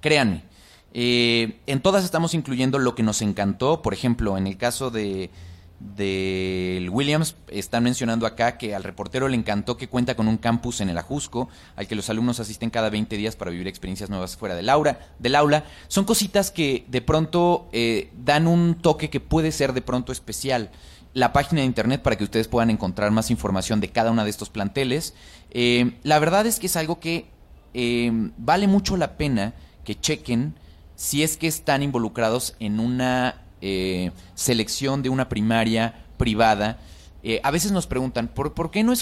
Créanme. 0.00 0.42
Eh, 0.94 1.56
en 1.66 1.80
todas 1.80 2.04
estamos 2.04 2.34
incluyendo 2.34 2.78
lo 2.78 2.94
que 2.94 3.02
nos 3.02 3.22
encantó. 3.22 3.80
Por 3.80 3.94
ejemplo, 3.94 4.36
en 4.36 4.46
el 4.46 4.58
caso 4.58 4.90
de 4.90 5.30
del 5.96 6.88
Williams 6.90 7.34
están 7.48 7.82
mencionando 7.82 8.26
acá 8.26 8.56
que 8.56 8.74
al 8.74 8.84
reportero 8.84 9.28
le 9.28 9.36
encantó 9.36 9.76
que 9.76 9.88
cuenta 9.88 10.14
con 10.14 10.28
un 10.28 10.36
campus 10.36 10.80
en 10.80 10.88
el 10.88 10.98
Ajusco, 10.98 11.48
al 11.76 11.86
que 11.86 11.94
los 11.94 12.08
alumnos 12.08 12.40
asisten 12.40 12.70
cada 12.70 12.88
20 12.88 13.16
días 13.16 13.36
para 13.36 13.50
vivir 13.50 13.66
experiencias 13.66 14.08
nuevas 14.08 14.36
fuera 14.36 14.54
del 14.54 14.68
aula. 14.68 14.98
Del 15.18 15.34
aula. 15.34 15.64
Son 15.88 16.04
cositas 16.04 16.50
que 16.50 16.84
de 16.88 17.02
pronto 17.02 17.68
eh, 17.72 18.10
dan 18.16 18.46
un 18.46 18.76
toque 18.76 19.10
que 19.10 19.20
puede 19.20 19.52
ser 19.52 19.72
de 19.72 19.82
pronto 19.82 20.12
especial. 20.12 20.70
La 21.14 21.32
página 21.32 21.60
de 21.60 21.66
internet 21.66 22.00
para 22.00 22.16
que 22.16 22.24
ustedes 22.24 22.48
puedan 22.48 22.70
encontrar 22.70 23.10
más 23.10 23.30
información 23.30 23.80
de 23.80 23.88
cada 23.88 24.12
uno 24.12 24.24
de 24.24 24.30
estos 24.30 24.48
planteles. 24.48 25.14
Eh, 25.50 25.98
la 26.04 26.18
verdad 26.18 26.46
es 26.46 26.58
que 26.58 26.66
es 26.66 26.76
algo 26.76 27.00
que 27.00 27.26
eh, 27.74 28.10
vale 28.38 28.66
mucho 28.66 28.96
la 28.96 29.16
pena 29.16 29.54
que 29.84 29.98
chequen 29.98 30.54
si 30.94 31.22
es 31.22 31.36
que 31.36 31.48
están 31.48 31.82
involucrados 31.82 32.54
en 32.60 32.78
una 32.78 33.42
eh, 33.64 34.10
selección 34.34 35.02
de 35.02 35.08
una 35.08 35.28
primaria 35.28 36.04
privada, 36.16 36.80
eh, 37.22 37.40
a 37.44 37.52
veces 37.52 37.70
nos 37.70 37.86
preguntan, 37.86 38.26
¿por, 38.26 38.54
por 38.54 38.72
qué 38.72 38.82
no, 38.82 38.92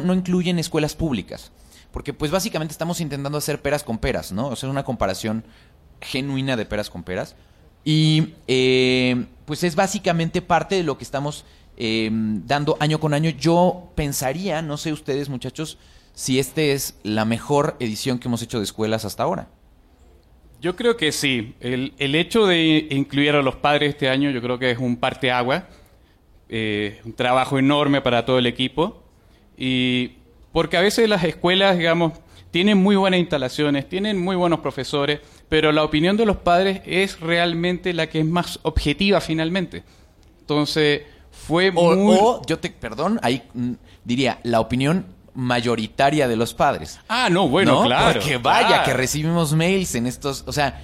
no, 0.00 0.14
incluyen 0.14 0.60
escuelas 0.60 0.94
públicas? 0.94 1.50
Porque 1.90 2.14
pues 2.14 2.30
básicamente 2.30 2.70
estamos 2.70 3.00
intentando 3.00 3.36
hacer 3.36 3.60
peras 3.60 3.82
con 3.82 3.98
peras, 3.98 4.30
¿no? 4.30 4.52
Hacer 4.52 4.68
una 4.68 4.84
comparación 4.84 5.44
genuina 6.00 6.56
de 6.56 6.66
peras 6.66 6.88
con 6.88 7.02
peras. 7.02 7.34
Y 7.84 8.34
eh, 8.46 9.26
pues 9.44 9.64
es 9.64 9.74
básicamente 9.74 10.40
parte 10.40 10.76
de 10.76 10.84
lo 10.84 10.98
que 10.98 11.04
estamos 11.04 11.44
dando 11.76 12.76
año 12.80 13.00
con 13.00 13.12
año. 13.12 13.30
Yo 13.30 13.90
pensaría, 13.96 14.62
no 14.62 14.76
sé 14.76 14.92
ustedes 14.92 15.28
muchachos, 15.28 15.78
si 16.14 16.38
esta 16.38 16.62
es 16.62 16.94
la 17.02 17.24
mejor 17.24 17.76
edición 17.80 18.18
que 18.20 18.28
hemos 18.28 18.40
hecho 18.40 18.58
de 18.58 18.64
escuelas 18.64 19.04
hasta 19.04 19.24
ahora. 19.24 19.48
Yo 20.60 20.74
creo 20.76 20.96
que 20.96 21.12
sí. 21.12 21.54
El, 21.60 21.92
hecho 21.98 22.46
de 22.46 22.88
incluir 22.90 23.34
a 23.34 23.42
los 23.42 23.56
padres 23.56 23.90
este 23.90 24.08
año 24.08 24.30
yo 24.30 24.40
creo 24.40 24.58
que 24.58 24.70
es 24.70 24.78
un 24.78 24.96
parteagua, 24.96 25.68
eh, 26.48 27.00
un 27.04 27.12
trabajo 27.12 27.58
enorme 27.58 28.00
para 28.00 28.24
todo 28.24 28.38
el 28.38 28.46
equipo. 28.46 29.02
Y 29.56 30.12
porque 30.52 30.76
a 30.76 30.80
veces 30.80 31.08
las 31.08 31.24
escuelas, 31.24 31.76
digamos, 31.76 32.12
tienen 32.50 32.78
muy 32.78 32.96
buenas 32.96 33.20
instalaciones, 33.20 33.88
tienen 33.88 34.18
muy 34.18 34.36
buenos 34.36 34.60
profesores, 34.60 35.20
pero 35.48 35.72
la 35.72 35.84
opinión 35.84 36.16
de 36.16 36.24
los 36.24 36.38
padres 36.38 36.80
es 36.86 37.20
realmente 37.20 37.92
la 37.92 38.08
que 38.08 38.20
es 38.20 38.26
más 38.26 38.58
objetiva 38.62 39.20
finalmente. 39.20 39.82
Entonces, 40.40 41.02
fue 41.30 41.70
muy... 41.70 42.16
O, 42.18 42.40
yo 42.46 42.58
te, 42.58 42.70
perdón, 42.70 43.20
ahí 43.22 43.42
mm, 43.52 43.72
diría, 44.04 44.38
la 44.42 44.60
opinión 44.60 45.04
mayoritaria 45.36 46.26
de 46.26 46.36
los 46.36 46.54
padres. 46.54 46.98
Ah, 47.08 47.28
no, 47.30 47.48
bueno, 47.48 47.84
claro. 47.84 48.20
Porque 48.20 48.38
vaya 48.38 48.82
que 48.82 48.94
recibimos 48.94 49.52
mails 49.52 49.94
en 49.94 50.06
estos, 50.06 50.42
o 50.46 50.52
sea, 50.52 50.80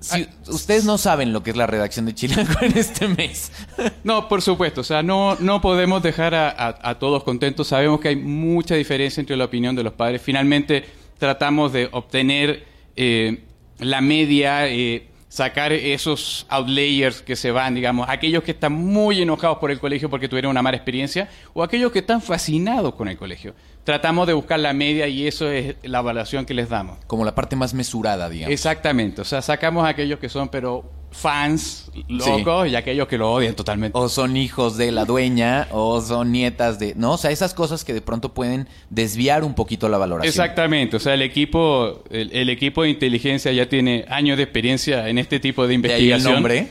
si 0.00 0.26
ustedes 0.48 0.84
no 0.84 0.96
saben 0.96 1.32
lo 1.32 1.42
que 1.42 1.50
es 1.50 1.56
la 1.56 1.66
redacción 1.66 2.06
de 2.06 2.14
Chilango 2.14 2.54
en 2.62 2.76
este 2.76 3.08
mes. 3.08 3.52
No, 4.04 4.28
por 4.28 4.42
supuesto. 4.42 4.80
O 4.80 4.84
sea, 4.84 5.02
no, 5.02 5.36
no 5.40 5.60
podemos 5.60 6.02
dejar 6.02 6.34
a, 6.34 6.98
todos 6.98 7.22
contentos. 7.22 7.68
Sabemos 7.68 8.00
que 8.00 8.08
hay 8.08 8.16
mucha 8.16 8.74
diferencia 8.74 9.20
entre 9.20 9.36
la 9.36 9.44
opinión 9.44 9.76
de 9.76 9.82
los 9.82 9.92
padres. 9.92 10.22
Finalmente 10.22 10.84
tratamos 11.18 11.72
de 11.72 11.88
obtener 11.92 12.64
eh, 12.96 13.44
la 13.78 14.00
media. 14.00 14.68
Eh, 14.68 15.06
sacar 15.30 15.72
esos 15.72 16.44
outlayers 16.48 17.22
que 17.22 17.36
se 17.36 17.52
van, 17.52 17.76
digamos, 17.76 18.08
aquellos 18.08 18.42
que 18.42 18.50
están 18.50 18.72
muy 18.72 19.22
enojados 19.22 19.58
por 19.58 19.70
el 19.70 19.78
colegio 19.78 20.10
porque 20.10 20.28
tuvieron 20.28 20.50
una 20.50 20.60
mala 20.60 20.76
experiencia 20.76 21.28
o 21.54 21.62
aquellos 21.62 21.92
que 21.92 22.00
están 22.00 22.20
fascinados 22.20 22.96
con 22.96 23.06
el 23.06 23.16
colegio. 23.16 23.54
Tratamos 23.84 24.26
de 24.26 24.34
buscar 24.34 24.60
la 24.60 24.72
media 24.72 25.08
y 25.08 25.26
eso 25.26 25.50
es 25.50 25.76
la 25.82 26.00
evaluación 26.00 26.44
que 26.44 26.54
les 26.54 26.68
damos. 26.68 26.98
Como 27.06 27.24
la 27.24 27.34
parte 27.34 27.56
más 27.56 27.74
mesurada, 27.74 28.28
digamos. 28.28 28.52
Exactamente, 28.52 29.22
o 29.22 29.24
sea, 29.24 29.42
sacamos 29.42 29.84
a 29.84 29.88
aquellos 29.88 30.18
que 30.18 30.28
son 30.28 30.48
pero 30.48 31.00
fans 31.12 31.90
locos 32.08 32.68
y 32.68 32.76
aquellos 32.76 33.08
que 33.08 33.18
lo 33.18 33.32
odian 33.32 33.54
totalmente. 33.54 33.98
O 33.98 34.08
son 34.08 34.36
hijos 34.36 34.76
de 34.76 34.92
la 34.92 35.04
dueña 35.04 35.68
o 35.72 36.00
son 36.00 36.30
nietas 36.30 36.78
de... 36.78 36.94
No, 36.94 37.12
o 37.12 37.18
sea, 37.18 37.30
esas 37.30 37.52
cosas 37.52 37.84
que 37.84 37.92
de 37.92 38.00
pronto 38.00 38.32
pueden 38.32 38.68
desviar 38.90 39.42
un 39.44 39.54
poquito 39.54 39.88
la 39.88 39.98
valoración. 39.98 40.28
Exactamente, 40.28 40.96
o 40.96 41.00
sea, 41.00 41.14
el 41.14 41.22
equipo, 41.22 42.04
el, 42.10 42.48
equipo 42.48 42.82
de 42.82 42.90
inteligencia 42.90 43.50
ya 43.52 43.68
tiene 43.68 44.04
años 44.08 44.36
de 44.36 44.44
experiencia 44.44 45.08
en 45.08 45.18
este 45.18 45.40
tipo 45.40 45.66
de 45.66 45.74
investigación. 45.74 46.22
¿De 46.22 46.28
el 46.28 46.34
nombre. 46.34 46.68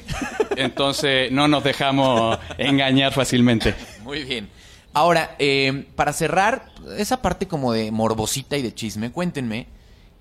Entonces 0.55 1.31
no 1.31 1.47
nos 1.47 1.63
dejamos 1.63 2.37
engañar 2.57 3.13
fácilmente. 3.13 3.75
Muy 4.03 4.23
bien. 4.23 4.49
Ahora, 4.93 5.35
eh, 5.39 5.87
para 5.95 6.13
cerrar 6.13 6.71
esa 6.97 7.21
parte 7.21 7.47
como 7.47 7.73
de 7.73 7.91
morbosita 7.91 8.57
y 8.57 8.61
de 8.61 8.73
chisme, 8.73 9.11
cuéntenme, 9.11 9.67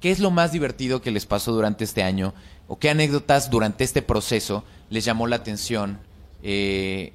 ¿qué 0.00 0.10
es 0.10 0.18
lo 0.18 0.30
más 0.30 0.52
divertido 0.52 1.00
que 1.00 1.10
les 1.10 1.26
pasó 1.26 1.52
durante 1.52 1.84
este 1.84 2.02
año? 2.02 2.34
¿O 2.66 2.78
qué 2.78 2.90
anécdotas 2.90 3.50
durante 3.50 3.84
este 3.84 4.02
proceso 4.02 4.64
les 4.90 5.04
llamó 5.04 5.26
la 5.26 5.36
atención 5.36 5.98
eh, 6.42 7.12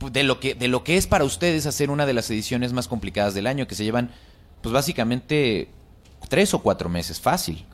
de, 0.00 0.22
lo 0.24 0.40
que, 0.40 0.54
de 0.54 0.68
lo 0.68 0.82
que 0.82 0.96
es 0.96 1.06
para 1.06 1.24
ustedes 1.24 1.66
hacer 1.66 1.90
una 1.90 2.04
de 2.04 2.14
las 2.14 2.30
ediciones 2.30 2.72
más 2.72 2.88
complicadas 2.88 3.34
del 3.34 3.46
año, 3.46 3.68
que 3.68 3.76
se 3.76 3.84
llevan, 3.84 4.10
pues 4.60 4.72
básicamente, 4.72 5.68
tres 6.28 6.52
o 6.52 6.60
cuatro 6.60 6.88
meses, 6.88 7.20
fácil? 7.20 7.64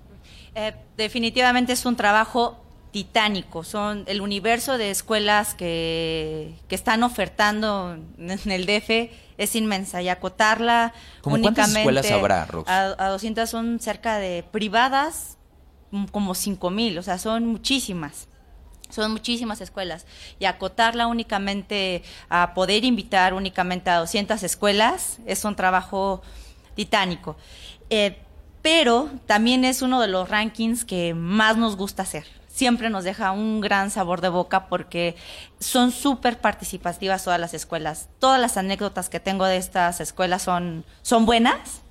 Eh, 0.54 0.74
definitivamente 0.96 1.72
es 1.72 1.84
un 1.86 1.96
trabajo 1.96 2.63
titánico. 2.94 3.64
Son 3.64 4.04
el 4.06 4.20
universo 4.20 4.78
de 4.78 4.92
escuelas 4.92 5.54
que, 5.54 6.54
que 6.68 6.76
están 6.76 7.02
ofertando 7.02 7.98
en 8.18 8.52
el 8.52 8.66
DF 8.66 9.10
es 9.36 9.56
inmensa 9.56 10.00
y 10.00 10.08
acotarla 10.08 10.92
únicamente 11.24 11.60
¿Cuántas 11.60 11.76
escuelas 11.76 12.10
habrá, 12.12 12.46
Rox? 12.46 12.70
A, 12.70 13.08
200 13.08 13.50
son 13.50 13.80
cerca 13.80 14.18
de 14.18 14.44
privadas 14.48 15.38
mm, 15.90 16.04
como 16.04 16.36
5 16.36 16.70
mil, 16.70 16.96
o 16.96 17.02
sea, 17.02 17.18
son 17.18 17.46
muchísimas. 17.46 18.28
Son 18.90 19.10
muchísimas 19.10 19.60
escuelas. 19.60 20.06
Y 20.38 20.44
acotarla 20.44 21.08
únicamente 21.08 22.04
a 22.28 22.54
poder 22.54 22.84
invitar 22.84 23.34
únicamente 23.34 23.90
a 23.90 23.96
200 23.96 24.40
escuelas 24.44 25.18
es 25.26 25.44
un 25.44 25.56
trabajo 25.56 26.22
titánico. 26.76 27.36
Eh, 27.90 28.18
pero 28.62 29.10
también 29.26 29.64
es 29.64 29.82
uno 29.82 30.00
de 30.00 30.06
los 30.06 30.28
rankings 30.28 30.84
que 30.84 31.12
más 31.12 31.56
nos 31.56 31.74
gusta 31.76 32.04
hacer 32.04 32.43
siempre 32.54 32.88
nos 32.88 33.02
deja 33.02 33.32
un 33.32 33.60
gran 33.60 33.90
sabor 33.90 34.20
de 34.20 34.28
boca 34.28 34.68
porque 34.68 35.16
son 35.58 35.90
súper 35.90 36.40
participativas 36.40 37.24
todas 37.24 37.40
las 37.40 37.52
escuelas. 37.52 38.08
Todas 38.20 38.40
las 38.40 38.56
anécdotas 38.56 39.08
que 39.08 39.18
tengo 39.18 39.44
de 39.44 39.56
estas 39.56 40.00
escuelas 40.00 40.42
son, 40.42 40.84
son 41.02 41.26
buenas. 41.26 41.83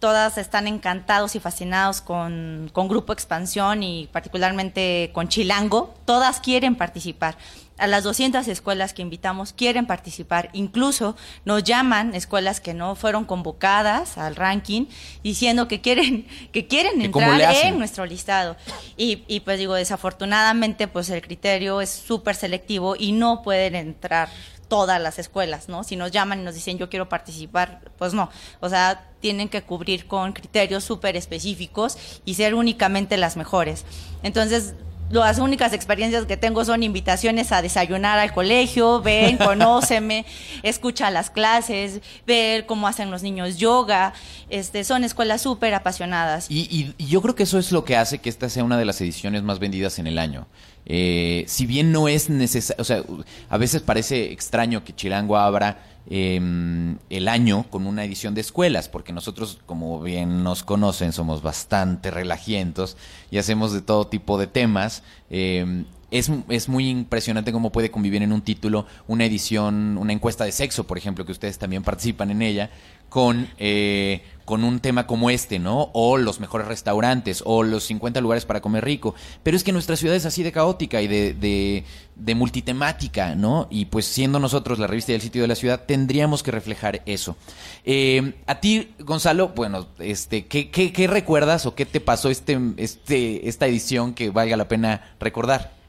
Todas 0.00 0.38
están 0.38 0.66
encantados 0.66 1.36
y 1.36 1.40
fascinados 1.40 2.00
con, 2.00 2.70
con 2.72 2.88
Grupo 2.88 3.12
Expansión 3.12 3.82
y 3.82 4.08
particularmente 4.10 5.10
con 5.12 5.28
Chilango. 5.28 5.94
Todas 6.06 6.40
quieren 6.40 6.74
participar 6.74 7.36
a 7.80 7.86
las 7.86 8.04
200 8.04 8.46
escuelas 8.48 8.94
que 8.94 9.02
invitamos 9.02 9.52
quieren 9.52 9.86
participar. 9.86 10.50
Incluso 10.52 11.16
nos 11.44 11.64
llaman 11.64 12.14
escuelas 12.14 12.60
que 12.60 12.74
no 12.74 12.94
fueron 12.94 13.24
convocadas 13.24 14.18
al 14.18 14.36
ranking 14.36 14.86
diciendo 15.24 15.66
que 15.66 15.80
quieren, 15.80 16.26
que 16.52 16.66
quieren 16.66 17.02
entrar 17.02 17.40
en 17.64 17.78
nuestro 17.78 18.06
listado. 18.06 18.56
Y, 18.96 19.24
y, 19.26 19.40
pues 19.40 19.58
digo, 19.58 19.74
desafortunadamente 19.74 20.88
pues 20.88 21.10
el 21.10 21.22
criterio 21.22 21.80
es 21.80 21.90
súper 21.90 22.36
selectivo 22.36 22.94
y 22.98 23.12
no 23.12 23.42
pueden 23.42 23.74
entrar 23.74 24.28
todas 24.70 25.02
las 25.02 25.18
escuelas, 25.18 25.68
¿no? 25.68 25.84
Si 25.84 25.96
nos 25.96 26.12
llaman 26.12 26.40
y 26.40 26.44
nos 26.44 26.54
dicen 26.54 26.78
yo 26.78 26.88
quiero 26.88 27.10
participar, 27.10 27.82
pues 27.98 28.14
no. 28.14 28.30
O 28.60 28.70
sea, 28.70 29.08
tienen 29.20 29.50
que 29.50 29.62
cubrir 29.62 30.06
con 30.06 30.32
criterios 30.32 30.84
súper 30.84 31.16
específicos 31.16 31.98
y 32.24 32.34
ser 32.34 32.54
únicamente 32.54 33.18
las 33.18 33.36
mejores. 33.36 33.84
Entonces, 34.22 34.74
las 35.10 35.38
únicas 35.38 35.72
experiencias 35.72 36.24
que 36.26 36.36
tengo 36.36 36.64
son 36.64 36.82
invitaciones 36.82 37.52
a 37.52 37.62
desayunar 37.62 38.18
al 38.18 38.32
colegio, 38.32 39.02
ven, 39.02 39.36
conóceme, 39.44 40.24
escucha 40.62 41.10
las 41.10 41.30
clases, 41.30 42.00
ver 42.26 42.66
cómo 42.66 42.86
hacen 42.86 43.10
los 43.10 43.22
niños 43.22 43.58
yoga. 43.58 44.12
Este, 44.48 44.84
son 44.84 45.04
escuelas 45.04 45.42
súper 45.42 45.74
apasionadas. 45.74 46.46
Y, 46.48 46.94
yo 46.98 47.20
creo 47.22 47.34
que 47.34 47.42
eso 47.42 47.58
es 47.58 47.72
lo 47.72 47.84
que 47.84 47.96
hace 47.96 48.18
que 48.18 48.28
esta 48.28 48.48
sea 48.48 48.64
una 48.64 48.78
de 48.78 48.84
las 48.84 49.00
ediciones 49.00 49.42
más 49.42 49.58
vendidas 49.58 49.98
en 49.98 50.06
el 50.06 50.18
año. 50.18 50.46
Eh, 50.86 51.44
si 51.46 51.66
bien 51.66 51.92
no 51.92 52.08
es 52.08 52.30
necesario, 52.30 52.80
o 52.80 52.84
sea, 52.84 53.02
a 53.48 53.58
veces 53.58 53.82
parece 53.82 54.32
extraño 54.32 54.82
que 54.84 54.94
Chilango 54.94 55.36
abra 55.36 55.89
Em, 56.08 56.96
el 57.10 57.28
año 57.28 57.66
con 57.70 57.86
una 57.86 58.04
edición 58.04 58.34
de 58.34 58.40
escuelas, 58.40 58.88
porque 58.88 59.12
nosotros, 59.12 59.58
como 59.66 60.00
bien 60.00 60.42
nos 60.42 60.62
conocen, 60.62 61.12
somos 61.12 61.42
bastante 61.42 62.10
relajientos 62.10 62.96
y 63.30 63.38
hacemos 63.38 63.72
de 63.72 63.82
todo 63.82 64.06
tipo 64.06 64.38
de 64.38 64.46
temas. 64.46 65.02
Em, 65.28 65.84
es, 66.10 66.30
es, 66.48 66.68
muy 66.68 66.88
impresionante 66.88 67.52
cómo 67.52 67.70
puede 67.70 67.90
convivir 67.90 68.22
en 68.22 68.32
un 68.32 68.42
título 68.42 68.86
una 69.06 69.24
edición, 69.24 69.96
una 69.98 70.12
encuesta 70.12 70.44
de 70.44 70.52
sexo, 70.52 70.84
por 70.84 70.98
ejemplo, 70.98 71.24
que 71.24 71.32
ustedes 71.32 71.58
también 71.58 71.84
participan 71.84 72.32
en 72.32 72.42
ella, 72.42 72.70
con, 73.10 73.48
eh, 73.58 74.22
con 74.46 74.64
un 74.64 74.80
tema 74.80 75.06
como 75.06 75.28
este, 75.28 75.58
¿no? 75.58 75.90
O 75.92 76.16
los 76.16 76.40
mejores 76.40 76.66
restaurantes, 76.66 77.42
o 77.44 77.62
los 77.62 77.84
50 77.84 78.20
lugares 78.22 78.46
para 78.46 78.62
comer 78.62 78.84
rico. 78.84 79.14
Pero 79.42 79.56
es 79.56 79.64
que 79.64 79.72
nuestra 79.72 79.96
ciudad 79.96 80.16
es 80.16 80.24
así 80.24 80.42
de 80.42 80.52
caótica 80.52 81.02
y 81.02 81.08
de, 81.08 81.34
de, 81.34 81.84
de 82.16 82.34
multitemática, 82.34 83.34
¿no? 83.34 83.66
Y 83.68 83.84
pues 83.86 84.06
siendo 84.06 84.38
nosotros 84.38 84.78
la 84.78 84.86
revista 84.86 85.12
del 85.12 85.20
sitio 85.20 85.42
de 85.42 85.48
la 85.48 85.54
ciudad, 85.56 85.84
tendríamos 85.86 86.42
que 86.42 86.52
reflejar 86.52 87.02
eso. 87.04 87.36
Eh, 87.84 88.34
a 88.46 88.60
ti, 88.60 88.94
Gonzalo, 89.00 89.48
bueno, 89.48 89.88
este, 89.98 90.46
¿qué, 90.46 90.70
qué, 90.70 90.92
qué 90.92 91.06
recuerdas 91.06 91.66
o 91.66 91.74
qué 91.74 91.84
te 91.84 92.00
pasó 92.00 92.30
este, 92.30 92.58
este, 92.78 93.48
esta 93.48 93.66
edición 93.66 94.14
que 94.14 94.30
valga 94.30 94.56
la 94.56 94.68
pena 94.68 95.14
recordar? 95.20 95.79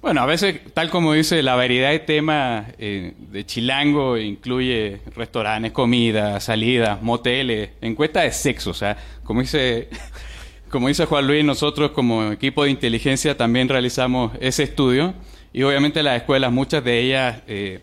Bueno, 0.00 0.22
a 0.22 0.26
veces, 0.26 0.60
tal 0.72 0.88
como 0.88 1.12
dice, 1.12 1.42
la 1.42 1.54
variedad 1.54 1.90
de 1.90 1.98
temas 1.98 2.66
eh, 2.78 3.12
de 3.18 3.44
Chilango 3.44 4.16
incluye 4.16 5.02
restaurantes, 5.14 5.72
comidas, 5.72 6.44
salidas, 6.44 7.02
moteles, 7.02 7.70
encuestas 7.82 8.24
de 8.24 8.32
sexo. 8.32 8.70
O 8.70 8.74
sea, 8.74 8.96
como 9.24 9.40
dice, 9.40 9.88
como 10.70 10.88
dice 10.88 11.04
Juan 11.04 11.26
Luis, 11.26 11.44
nosotros 11.44 11.90
como 11.90 12.32
equipo 12.32 12.64
de 12.64 12.70
inteligencia 12.70 13.36
también 13.36 13.68
realizamos 13.68 14.32
ese 14.40 14.62
estudio. 14.62 15.12
Y 15.52 15.64
obviamente 15.64 16.02
las 16.02 16.16
escuelas, 16.16 16.50
muchas 16.50 16.82
de 16.82 16.98
ellas, 16.98 17.42
eh, 17.46 17.80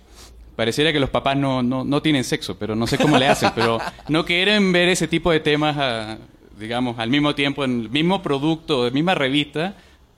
pareciera 0.56 0.92
que 0.92 1.00
los 1.00 1.12
papás 1.12 1.38
no, 1.38 1.62
no, 1.62 1.84
no, 1.84 2.02
tienen 2.02 2.24
sexo, 2.24 2.58
pero 2.58 2.76
no 2.76 2.88
sé 2.88 2.98
cómo 2.98 3.20
le 3.20 3.28
hacen, 3.28 3.52
pero 3.54 3.80
no 4.10 4.26
quieren 4.26 4.72
ver 4.72 4.90
ese 4.90 5.08
tipo 5.08 5.32
de 5.32 5.40
temas, 5.40 6.18
digamos, 6.58 6.98
al 6.98 7.10
mismo 7.10 7.36
tiempo, 7.36 7.64
en 7.64 7.82
el 7.82 7.90
mismo 7.90 8.24
producto, 8.24 8.88
en 8.88 8.94
la 8.94 8.94
misma 8.94 9.16
revista 9.16 9.76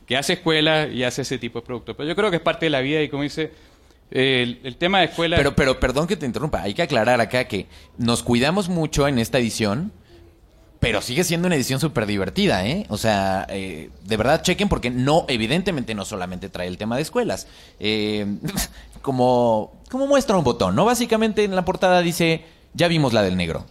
que 0.10 0.18
hace 0.18 0.34
escuela 0.34 0.88
y 0.88 1.04
hace 1.04 1.22
ese 1.22 1.38
tipo 1.38 1.60
de 1.60 1.68
productos. 1.68 1.96
Pero 1.96 2.10
yo 2.10 2.16
creo 2.16 2.32
que 2.32 2.38
es 2.38 2.42
parte 2.42 2.66
de 2.66 2.72
la 2.72 2.82
vida 2.82 3.00
y 3.04 3.10
como 3.10 3.22
dice, 3.22 3.52
el, 4.10 4.76
tema 4.80 5.02
de 5.02 5.06
escuela... 5.06 5.38
Pero, 5.38 5.56
pero 5.56 5.80
perdón 5.80 6.08
que 6.08 6.18
te 6.18 6.26
interrumpa, 6.26 6.64
hay 6.64 6.74
que 6.74 6.82
aclarar 6.82 7.22
acá 7.22 7.44
que 7.46 7.68
nos 8.00 8.24
cuidamos 8.24 8.70
mucho 8.70 9.08
en 9.08 9.20
esta 9.20 9.38
edición, 9.38 9.92
pero 10.80 11.04
sigue 11.04 11.24
siendo 11.24 11.46
una 11.46 11.56
edición 11.56 11.80
súper 11.80 12.08
divertida, 12.08 12.66
¿eh? 12.66 12.88
O 12.90 12.98
sea, 12.98 13.46
eh, 13.52 13.92
de 14.04 14.18
verdad 14.18 14.42
chequen 14.42 14.68
porque 14.68 14.90
no, 14.90 15.26
evidentemente 15.28 15.94
no 15.94 16.06
solamente 16.06 16.50
trae 16.50 16.68
el 16.68 16.80
tema 16.80 16.96
de 16.96 17.04
escuelas. 17.04 17.46
Eh, 17.80 18.26
como, 19.04 19.80
como 19.92 20.08
muestra 20.08 20.40
un 20.40 20.44
botón, 20.44 20.74
¿no? 20.76 20.86
Básicamente 20.86 21.44
en 21.44 21.56
la 21.56 21.66
portada 21.66 22.02
dice, 22.02 22.46
ya 22.74 22.88
vimos 22.88 23.14
la 23.14 23.22
del 23.22 23.38
negro. 23.38 23.68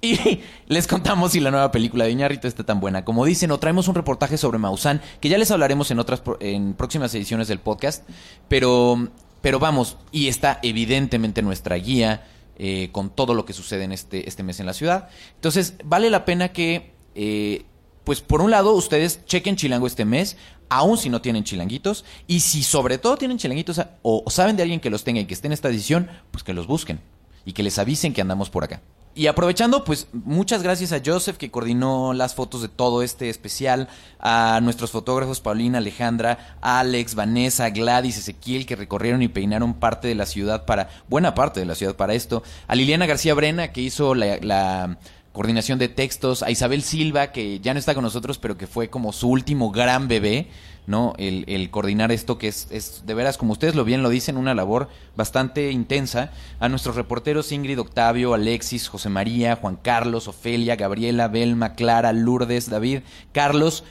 Y 0.02 0.40
les 0.66 0.86
contamos 0.86 1.32
si 1.32 1.40
la 1.40 1.50
nueva 1.50 1.70
película 1.70 2.04
de 2.04 2.12
Iñárritu 2.12 2.48
está 2.48 2.64
tan 2.64 2.80
buena. 2.80 3.04
Como 3.04 3.24
dicen, 3.24 3.50
o 3.50 3.58
traemos 3.58 3.86
un 3.88 3.94
reportaje 3.94 4.38
sobre 4.38 4.58
Maussan, 4.58 5.02
que 5.20 5.28
ya 5.28 5.36
les 5.36 5.50
hablaremos 5.50 5.90
en 5.90 5.98
otras 5.98 6.22
en 6.40 6.74
próximas 6.74 7.14
ediciones 7.14 7.48
del 7.48 7.60
podcast. 7.60 8.08
Pero, 8.48 9.08
pero 9.42 9.58
vamos, 9.58 9.98
y 10.10 10.28
está 10.28 10.58
evidentemente 10.62 11.42
nuestra 11.42 11.76
guía 11.76 12.26
eh, 12.58 12.88
con 12.92 13.10
todo 13.10 13.34
lo 13.34 13.44
que 13.44 13.52
sucede 13.52 13.84
en 13.84 13.92
este, 13.92 14.26
este 14.28 14.42
mes 14.42 14.58
en 14.60 14.66
la 14.66 14.72
ciudad. 14.72 15.08
Entonces, 15.34 15.74
vale 15.84 16.08
la 16.08 16.24
pena 16.24 16.48
que, 16.48 16.92
eh, 17.14 17.64
pues 18.04 18.22
por 18.22 18.40
un 18.40 18.50
lado, 18.50 18.72
ustedes 18.72 19.24
chequen 19.26 19.56
Chilango 19.56 19.86
este 19.86 20.06
mes, 20.06 20.38
aun 20.70 20.96
si 20.96 21.10
no 21.10 21.20
tienen 21.20 21.44
chilanguitos. 21.44 22.06
Y 22.26 22.40
si 22.40 22.62
sobre 22.62 22.96
todo 22.96 23.18
tienen 23.18 23.36
chilanguitos 23.36 23.80
o, 24.00 24.22
o 24.24 24.30
saben 24.30 24.56
de 24.56 24.62
alguien 24.62 24.80
que 24.80 24.88
los 24.88 25.04
tenga 25.04 25.20
y 25.20 25.26
que 25.26 25.34
esté 25.34 25.48
en 25.48 25.52
esta 25.52 25.68
edición, 25.68 26.08
pues 26.30 26.42
que 26.42 26.54
los 26.54 26.66
busquen 26.66 27.00
y 27.44 27.52
que 27.52 27.62
les 27.62 27.78
avisen 27.78 28.14
que 28.14 28.22
andamos 28.22 28.48
por 28.48 28.64
acá. 28.64 28.80
Y 29.12 29.26
aprovechando, 29.26 29.82
pues 29.82 30.06
muchas 30.12 30.62
gracias 30.62 30.92
a 30.92 31.02
Joseph 31.04 31.36
que 31.36 31.50
coordinó 31.50 32.12
las 32.12 32.36
fotos 32.36 32.62
de 32.62 32.68
todo 32.68 33.02
este 33.02 33.28
especial, 33.28 33.88
a 34.20 34.60
nuestros 34.62 34.92
fotógrafos 34.92 35.40
Paulina, 35.40 35.78
Alejandra, 35.78 36.56
Alex, 36.60 37.16
Vanessa, 37.16 37.70
Gladys, 37.70 38.18
Ezequiel 38.18 38.66
que 38.66 38.76
recorrieron 38.76 39.20
y 39.22 39.28
peinaron 39.28 39.74
parte 39.74 40.06
de 40.06 40.14
la 40.14 40.26
ciudad 40.26 40.64
para, 40.64 40.90
buena 41.08 41.34
parte 41.34 41.58
de 41.58 41.66
la 41.66 41.74
ciudad 41.74 41.96
para 41.96 42.14
esto, 42.14 42.44
a 42.68 42.76
Liliana 42.76 43.06
García 43.06 43.34
Brena 43.34 43.72
que 43.72 43.80
hizo 43.80 44.14
la, 44.14 44.96
coordinación 45.32 45.78
de 45.78 45.88
textos, 45.88 46.42
a 46.42 46.50
Isabel 46.50 46.82
Silva, 46.82 47.30
que 47.30 47.60
ya 47.60 47.72
no 47.72 47.78
está 47.78 47.94
con 47.94 48.02
nosotros, 48.02 48.38
pero 48.38 48.58
que 48.58 48.66
fue 48.66 48.90
como 48.90 49.12
su 49.12 49.28
último 49.28 49.70
gran 49.70 50.08
bebé, 50.08 50.48
¿no? 50.90 51.14
El, 51.18 51.70
coordinar 51.70 52.10
esto 52.10 52.36
que 52.36 52.48
es, 52.48 52.66
es, 52.70 53.06
de 53.06 53.14
veras, 53.14 53.38
como 53.38 53.52
ustedes 53.52 53.76
lo 53.76 53.84
bien 53.84 54.02
lo 54.02 54.08
dicen, 54.08 54.36
una 54.36 54.54
labor 54.54 54.88
bastante 55.16 55.70
intensa. 55.70 56.32
A 56.58 56.68
nuestros 56.68 56.96
reporteros 56.96 57.52
Ingrid, 57.52 57.80
Octavio, 57.80 58.34
Alexis, 58.34 58.88
José 58.88 59.08
María, 59.08 59.56
Juan 59.56 59.76
Carlos, 59.76 60.26
Ofelia, 60.26 60.74
Gabriela, 60.74 61.28
Belma, 61.28 61.74
Clara, 61.74 62.12
Lourdes, 62.12 62.68
David, 62.68 63.02
Carlos. 63.32 63.84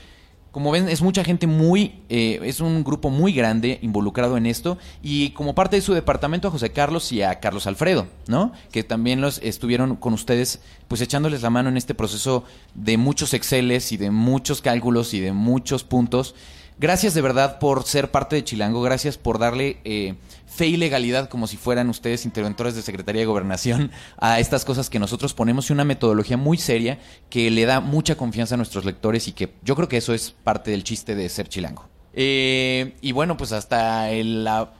Como 0.52 0.72
ven, 0.72 0.90
es 0.90 1.02
mucha 1.02 1.24
gente 1.24 1.48
muy, 1.48 2.02
eh, 2.10 2.40
es 2.44 2.60
un 2.60 2.84
grupo 2.84 3.12
muy 3.12 3.32
grande 3.34 3.80
involucrado 3.84 4.36
en 4.36 4.48
esto 4.48 4.80
y 5.02 5.30
como 5.30 5.54
parte 5.54 5.76
de 5.76 5.82
su 5.84 5.94
departamento 5.94 6.48
a 6.48 6.52
José 6.52 6.72
Carlos 6.72 7.12
y 7.12 7.22
a 7.22 7.40
Carlos 7.40 7.68
Alfredo, 7.68 8.08
¿no? 8.28 8.52
Que 8.72 8.84
también 8.84 9.22
los 9.22 9.38
estuvieron 9.44 9.96
con 9.96 10.14
ustedes, 10.14 10.60
pues 10.88 11.02
echándoles 11.02 11.44
la 11.44 11.52
mano 11.52 11.70
en 11.70 11.78
este 11.78 11.94
proceso 11.94 12.44
de 12.74 12.98
muchos 12.98 13.36
Exceles 13.36 13.92
y 13.92 13.98
de 13.98 14.10
muchos 14.10 14.62
cálculos 14.62 15.14
y 15.14 15.20
de 15.20 15.32
muchos 15.34 15.84
puntos. 15.84 16.36
Gracias 16.80 17.14
de 17.14 17.22
verdad 17.22 17.60
por 17.60 17.84
ser 17.84 18.10
parte 18.10 18.38
de 18.38 18.44
Chilango, 18.46 18.82
gracias 18.82 19.18
por 19.18 19.38
darle 19.38 19.82
eh, 19.84 20.16
fe 20.48 20.68
y 20.68 20.78
legalidad 20.78 21.28
como 21.28 21.46
si 21.46 21.58
fueran 21.58 21.90
ustedes 21.90 22.24
interventores 22.24 22.74
de 22.74 22.82
Secretaría 22.82 23.22
de 23.22 23.26
Gobernación 23.26 23.92
a 24.18 24.40
estas 24.40 24.64
cosas 24.64 24.90
que 24.90 24.98
nosotros 24.98 25.34
ponemos 25.34 25.70
y 25.70 25.74
una 25.74 25.84
metodología 25.84 26.38
muy 26.38 26.58
seria 26.58 26.98
que 27.30 27.52
le 27.52 27.66
da 27.66 27.82
mucha 27.82 28.16
confianza 28.16 28.56
a 28.56 28.58
nuestros 28.58 28.86
lectores 28.86 29.28
y 29.28 29.34
que 29.34 29.54
yo 29.62 29.76
creo 29.76 29.90
que 29.90 29.98
eso 29.98 30.14
es 30.14 30.32
parte 30.32 30.72
del 30.72 30.86
chiste 30.86 31.16
de 31.16 31.28
ser 31.28 31.50
Chilango. 31.50 31.86
Eh, 32.14 32.96
y 33.02 33.12
bueno, 33.12 33.36
pues 33.36 33.52
hasta 33.52 34.10
el, 34.10 34.46
la 34.46 34.72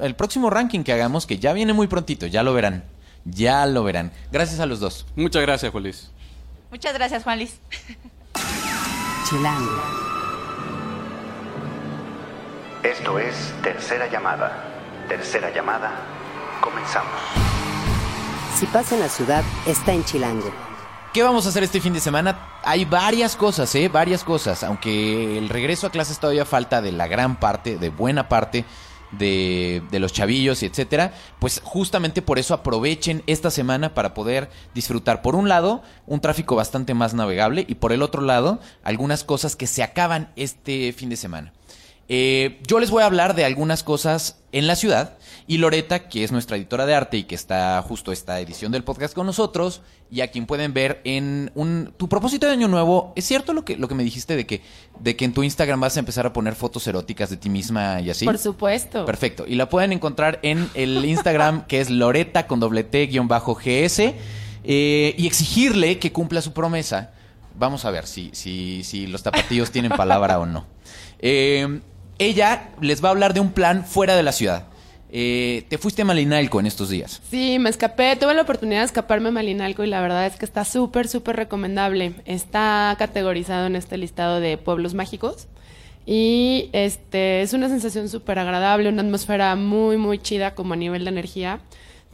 el 0.00 0.14
próximo 0.14 0.50
ranking 0.50 0.84
que 0.84 0.92
hagamos, 0.92 1.26
que 1.26 1.38
ya 1.38 1.52
viene 1.54 1.72
muy 1.72 1.88
prontito, 1.88 2.28
ya 2.28 2.44
lo 2.44 2.54
verán, 2.54 2.84
ya 3.24 3.66
lo 3.66 3.82
verán. 3.82 4.12
Gracias 4.30 4.60
a 4.60 4.66
los 4.66 4.78
dos. 4.78 5.06
Muchas 5.16 5.42
gracias, 5.42 5.72
Juan 5.72 5.82
Luis. 5.82 6.10
Muchas 6.70 6.94
gracias, 6.94 7.24
Juan 7.24 7.38
Luis. 7.38 7.58
Chilango. 9.28 10.17
Esto 12.82 13.18
es 13.18 13.34
Tercera 13.60 14.08
Llamada. 14.08 14.64
Tercera 15.08 15.52
Llamada. 15.52 15.90
Comenzamos. 16.60 17.10
Si 18.54 18.66
pasa 18.66 18.94
en 18.94 19.00
la 19.00 19.08
ciudad, 19.08 19.42
está 19.66 19.92
en 19.92 20.04
Chilango. 20.04 20.52
¿Qué 21.12 21.24
vamos 21.24 21.44
a 21.44 21.48
hacer 21.48 21.64
este 21.64 21.80
fin 21.80 21.92
de 21.92 21.98
semana? 21.98 22.38
Hay 22.62 22.84
varias 22.84 23.34
cosas, 23.34 23.74
¿eh? 23.74 23.88
Varias 23.88 24.22
cosas. 24.22 24.62
Aunque 24.62 25.38
el 25.38 25.48
regreso 25.48 25.88
a 25.88 25.90
clases 25.90 26.20
todavía 26.20 26.44
falta 26.44 26.80
de 26.80 26.92
la 26.92 27.08
gran 27.08 27.40
parte, 27.40 27.78
de 27.78 27.88
buena 27.88 28.28
parte 28.28 28.64
de, 29.10 29.82
de 29.90 29.98
los 29.98 30.12
chavillos 30.12 30.62
y 30.62 30.66
etcétera. 30.66 31.14
Pues 31.40 31.60
justamente 31.64 32.22
por 32.22 32.38
eso 32.38 32.54
aprovechen 32.54 33.24
esta 33.26 33.50
semana 33.50 33.92
para 33.92 34.14
poder 34.14 34.50
disfrutar, 34.72 35.20
por 35.20 35.34
un 35.34 35.48
lado, 35.48 35.82
un 36.06 36.20
tráfico 36.20 36.54
bastante 36.54 36.94
más 36.94 37.12
navegable 37.12 37.64
y 37.66 37.74
por 37.74 37.92
el 37.92 38.02
otro 38.02 38.22
lado, 38.22 38.60
algunas 38.84 39.24
cosas 39.24 39.56
que 39.56 39.66
se 39.66 39.82
acaban 39.82 40.30
este 40.36 40.92
fin 40.92 41.08
de 41.08 41.16
semana. 41.16 41.52
Eh, 42.08 42.58
yo 42.66 42.80
les 42.80 42.90
voy 42.90 43.02
a 43.02 43.06
hablar 43.06 43.34
de 43.34 43.44
algunas 43.44 43.82
cosas 43.82 44.38
en 44.52 44.66
la 44.66 44.76
ciudad 44.76 45.18
y 45.46 45.58
Loreta, 45.58 46.08
que 46.08 46.24
es 46.24 46.32
nuestra 46.32 46.56
editora 46.56 46.86
de 46.86 46.94
arte 46.94 47.18
y 47.18 47.24
que 47.24 47.34
está 47.34 47.82
justo 47.86 48.12
esta 48.12 48.40
edición 48.40 48.72
del 48.72 48.82
podcast 48.82 49.14
con 49.14 49.26
nosotros 49.26 49.82
y 50.10 50.22
a 50.22 50.28
quien 50.28 50.46
pueden 50.46 50.72
ver 50.72 51.02
en 51.04 51.50
un 51.54 51.92
tu 51.96 52.08
propósito 52.08 52.46
de 52.46 52.52
año 52.52 52.68
nuevo, 52.68 53.12
¿es 53.14 53.26
cierto 53.26 53.52
lo 53.52 53.64
que 53.64 53.76
lo 53.76 53.88
que 53.88 53.94
me 53.94 54.04
dijiste 54.04 54.36
de 54.36 54.46
que 54.46 54.62
de 55.00 55.16
que 55.16 55.26
en 55.26 55.34
tu 55.34 55.42
Instagram 55.42 55.80
vas 55.80 55.96
a 55.96 56.00
empezar 56.00 56.26
a 56.26 56.32
poner 56.32 56.54
fotos 56.54 56.86
eróticas 56.86 57.28
de 57.28 57.36
ti 57.36 57.50
misma 57.50 58.00
y 58.00 58.08
así? 58.08 58.24
Por 58.24 58.38
supuesto. 58.38 59.04
Perfecto. 59.04 59.44
Y 59.46 59.56
la 59.56 59.68
pueden 59.68 59.92
encontrar 59.92 60.38
en 60.42 60.70
el 60.74 61.04
Instagram 61.04 61.66
que 61.66 61.80
es 61.80 61.90
Loreta 61.90 62.46
con 62.46 62.58
doble 62.58 62.84
T 62.84 63.06
guion 63.06 63.28
bajo 63.28 63.54
GS 63.54 64.14
eh, 64.64 65.14
y 65.16 65.26
exigirle 65.26 65.98
que 65.98 66.10
cumpla 66.12 66.40
su 66.40 66.54
promesa. 66.54 67.12
Vamos 67.58 67.84
a 67.84 67.90
ver 67.90 68.06
si, 68.06 68.30
si, 68.32 68.82
si 68.84 69.06
los 69.06 69.22
tapatillos 69.22 69.70
tienen 69.72 69.92
palabra 69.92 70.38
o 70.38 70.46
no. 70.46 70.66
Eh, 71.18 71.80
ella 72.18 72.70
les 72.80 73.02
va 73.02 73.08
a 73.08 73.12
hablar 73.12 73.34
de 73.34 73.40
un 73.40 73.52
plan 73.52 73.84
fuera 73.84 74.16
de 74.16 74.22
la 74.22 74.32
ciudad. 74.32 74.66
Eh, 75.10 75.64
te 75.68 75.78
fuiste 75.78 76.02
a 76.02 76.04
Malinalco 76.04 76.60
en 76.60 76.66
estos 76.66 76.90
días. 76.90 77.22
Sí, 77.30 77.58
me 77.58 77.70
escapé, 77.70 78.14
tuve 78.16 78.34
la 78.34 78.42
oportunidad 78.42 78.80
de 78.80 78.86
escaparme 78.86 79.28
a 79.28 79.32
Malinalco 79.32 79.82
y 79.82 79.86
la 79.86 80.02
verdad 80.02 80.26
es 80.26 80.36
que 80.36 80.44
está 80.44 80.64
súper, 80.64 81.08
súper 81.08 81.36
recomendable. 81.36 82.12
Está 82.26 82.94
categorizado 82.98 83.66
en 83.66 83.76
este 83.76 83.96
listado 83.96 84.40
de 84.40 84.58
pueblos 84.58 84.94
mágicos 84.94 85.48
y 86.04 86.68
este 86.72 87.42
es 87.42 87.52
una 87.52 87.68
sensación 87.68 88.08
súper 88.08 88.38
agradable, 88.38 88.88
una 88.88 89.02
atmósfera 89.02 89.56
muy, 89.56 89.96
muy 89.96 90.18
chida 90.18 90.54
como 90.54 90.74
a 90.74 90.76
nivel 90.76 91.04
de 91.04 91.10
energía. 91.10 91.60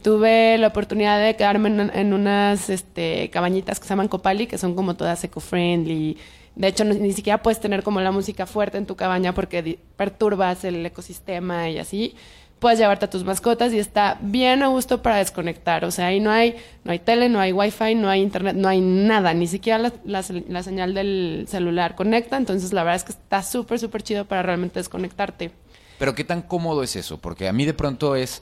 Tuve 0.01 0.57
la 0.57 0.67
oportunidad 0.67 1.19
de 1.19 1.35
quedarme 1.35 1.89
en, 1.93 2.13
unas 2.13 2.69
este, 2.69 3.29
cabañitas 3.29 3.79
que 3.79 3.85
se 3.85 3.89
llaman 3.89 4.07
Copali, 4.07 4.47
que 4.47 4.57
son 4.57 4.75
como 4.75 4.95
todas 4.95 5.23
eco-friendly. 5.23 6.17
De 6.55 6.67
hecho, 6.67 6.85
ni 6.85 7.11
siquiera 7.11 7.41
puedes 7.41 7.59
tener 7.59 7.83
como 7.83 7.99
la 8.01 8.11
música 8.11 8.45
fuerte 8.45 8.77
en 8.77 8.85
tu 8.85 8.95
cabaña 8.95 9.33
porque 9.33 9.79
perturbas 9.97 10.63
el 10.63 10.85
ecosistema 10.85 11.69
y 11.69 11.79
así. 11.79 12.15
Puedes 12.59 12.79
llevarte 12.79 13.05
a 13.05 13.09
tus 13.09 13.25
mascotas 13.25 13.73
y 13.73 13.79
está 13.79 14.17
bien 14.21 14.63
a 14.63 14.67
gusto 14.67 15.01
para 15.01 15.17
desconectar. 15.17 15.83
O 15.83 15.91
sea, 15.91 16.07
ahí 16.07 16.21
no 16.21 16.31
hay, 16.31 16.55
no 16.85 16.93
hay 16.93 16.99
tele, 16.99 17.27
no 17.27 17.41
hay 17.41 17.51
wifi, 17.51 17.95
no 17.95 18.09
hay 18.09 18.21
internet, 18.21 18.55
no 18.55 18.69
hay 18.69 18.79
nada. 18.79 19.33
Ni 19.33 19.47
siquiera 19.47 19.77
la, 19.77 19.93
la 20.05 20.23
la 20.47 20.63
señal 20.63 20.93
del 20.93 21.45
celular 21.49 21.95
conecta. 21.95 22.37
Entonces, 22.37 22.71
la 22.71 22.83
verdad 22.83 22.95
es 22.95 23.03
que 23.03 23.11
está 23.11 23.43
súper, 23.43 23.77
súper 23.77 24.03
chido 24.03 24.23
para 24.23 24.41
realmente 24.41 24.79
desconectarte. 24.79 25.51
Pero 25.99 26.15
qué 26.15 26.23
tan 26.23 26.41
cómodo 26.41 26.81
es 26.83 26.95
eso? 26.95 27.17
Porque 27.17 27.47
a 27.49 27.53
mí 27.53 27.65
de 27.65 27.73
pronto 27.73 28.15
es... 28.15 28.41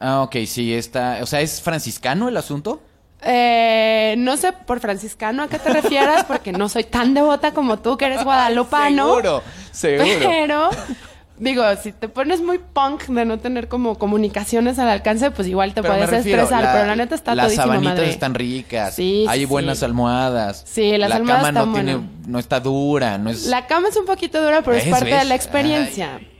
Ah, 0.00 0.22
ok, 0.22 0.36
sí, 0.46 0.72
está... 0.72 1.18
O 1.22 1.26
sea, 1.26 1.42
¿es 1.42 1.60
franciscano 1.60 2.30
el 2.30 2.38
asunto? 2.38 2.82
Eh, 3.22 4.14
no 4.18 4.36
sé 4.36 4.52
por 4.52 4.80
franciscano 4.80 5.42
a 5.42 5.48
qué 5.48 5.58
te 5.58 5.70
refieras, 5.72 6.24
porque 6.24 6.52
no 6.52 6.68
soy 6.68 6.84
tan 6.84 7.14
devota 7.14 7.52
como 7.52 7.78
tú, 7.78 7.96
que 7.96 8.06
eres 8.06 8.24
guadalupano. 8.24 9.06
Seguro, 9.06 9.42
seguro. 9.72 10.28
Pero, 10.28 10.70
digo, 11.38 11.62
si 11.82 11.92
te 11.92 12.08
pones 12.08 12.40
muy 12.40 12.58
punk 12.58 13.04
de 13.08 13.24
no 13.24 13.38
tener 13.38 13.68
como 13.68 13.96
comunicaciones 13.98 14.78
al 14.78 14.88
alcance, 14.88 15.30
pues 15.30 15.48
igual 15.48 15.74
te 15.74 15.82
Pero 15.82 15.94
puedes 15.94 16.10
refiero, 16.10 16.42
estresar. 16.42 16.64
la- 16.64 16.72
pero 16.72 16.86
la 16.86 16.96
neta 16.96 17.14
está 17.14 17.34
Las 17.34 17.54
sabanitas 17.54 17.94
madre. 17.96 18.10
están 18.10 18.34
ricas. 18.34 18.94
Sí, 18.94 19.26
Hay 19.28 19.40
sí, 19.40 19.44
buenas 19.46 19.82
almohadas. 19.82 20.64
Sí, 20.66 20.96
las 20.96 21.10
la 21.10 21.16
almohadas 21.16 21.44
cama 21.46 21.66
no 21.66 21.72
tiene, 21.74 22.00
no 22.26 22.38
está 22.38 22.58
dura, 22.60 23.18
no 23.18 23.30
es. 23.30 23.46
La 23.46 23.66
cama 23.66 23.88
es 23.88 23.96
un 23.96 24.06
poquito 24.06 24.42
dura, 24.42 24.62
pero 24.62 24.76
es 24.76 24.86
parte 24.86 25.14
de 25.14 25.24
la 25.24 25.34
experiencia. 25.34 26.16
Ay. 26.18 26.39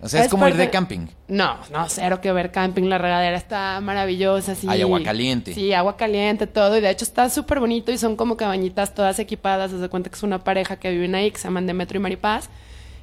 O 0.00 0.08
sea, 0.08 0.20
es, 0.20 0.26
es 0.26 0.30
como 0.30 0.46
ir 0.48 0.56
de 0.56 0.70
camping. 0.70 1.06
No, 1.28 1.56
no, 1.72 1.88
cero 1.88 2.20
que 2.20 2.30
ver 2.32 2.50
camping, 2.50 2.84
la 2.84 2.98
regadera 2.98 3.36
está 3.36 3.80
maravillosa, 3.80 4.54
sí. 4.54 4.66
Hay 4.68 4.82
agua 4.82 5.02
caliente. 5.02 5.54
Sí, 5.54 5.72
agua 5.72 5.96
caliente, 5.96 6.46
todo, 6.46 6.76
y 6.76 6.80
de 6.80 6.90
hecho 6.90 7.04
está 7.04 7.30
súper 7.30 7.60
bonito 7.60 7.90
y 7.90 7.98
son 7.98 8.16
como 8.16 8.36
cabañitas 8.36 8.94
todas 8.94 9.18
equipadas, 9.18 9.70
se 9.70 9.88
cuenta 9.88 10.10
que 10.10 10.16
es 10.16 10.22
una 10.22 10.44
pareja 10.44 10.76
que 10.76 10.90
viven 10.90 11.14
ahí, 11.14 11.30
que 11.30 11.38
se 11.38 11.44
llaman 11.44 11.66
Demetrio 11.66 12.00
y 12.00 12.02
Maripaz, 12.02 12.50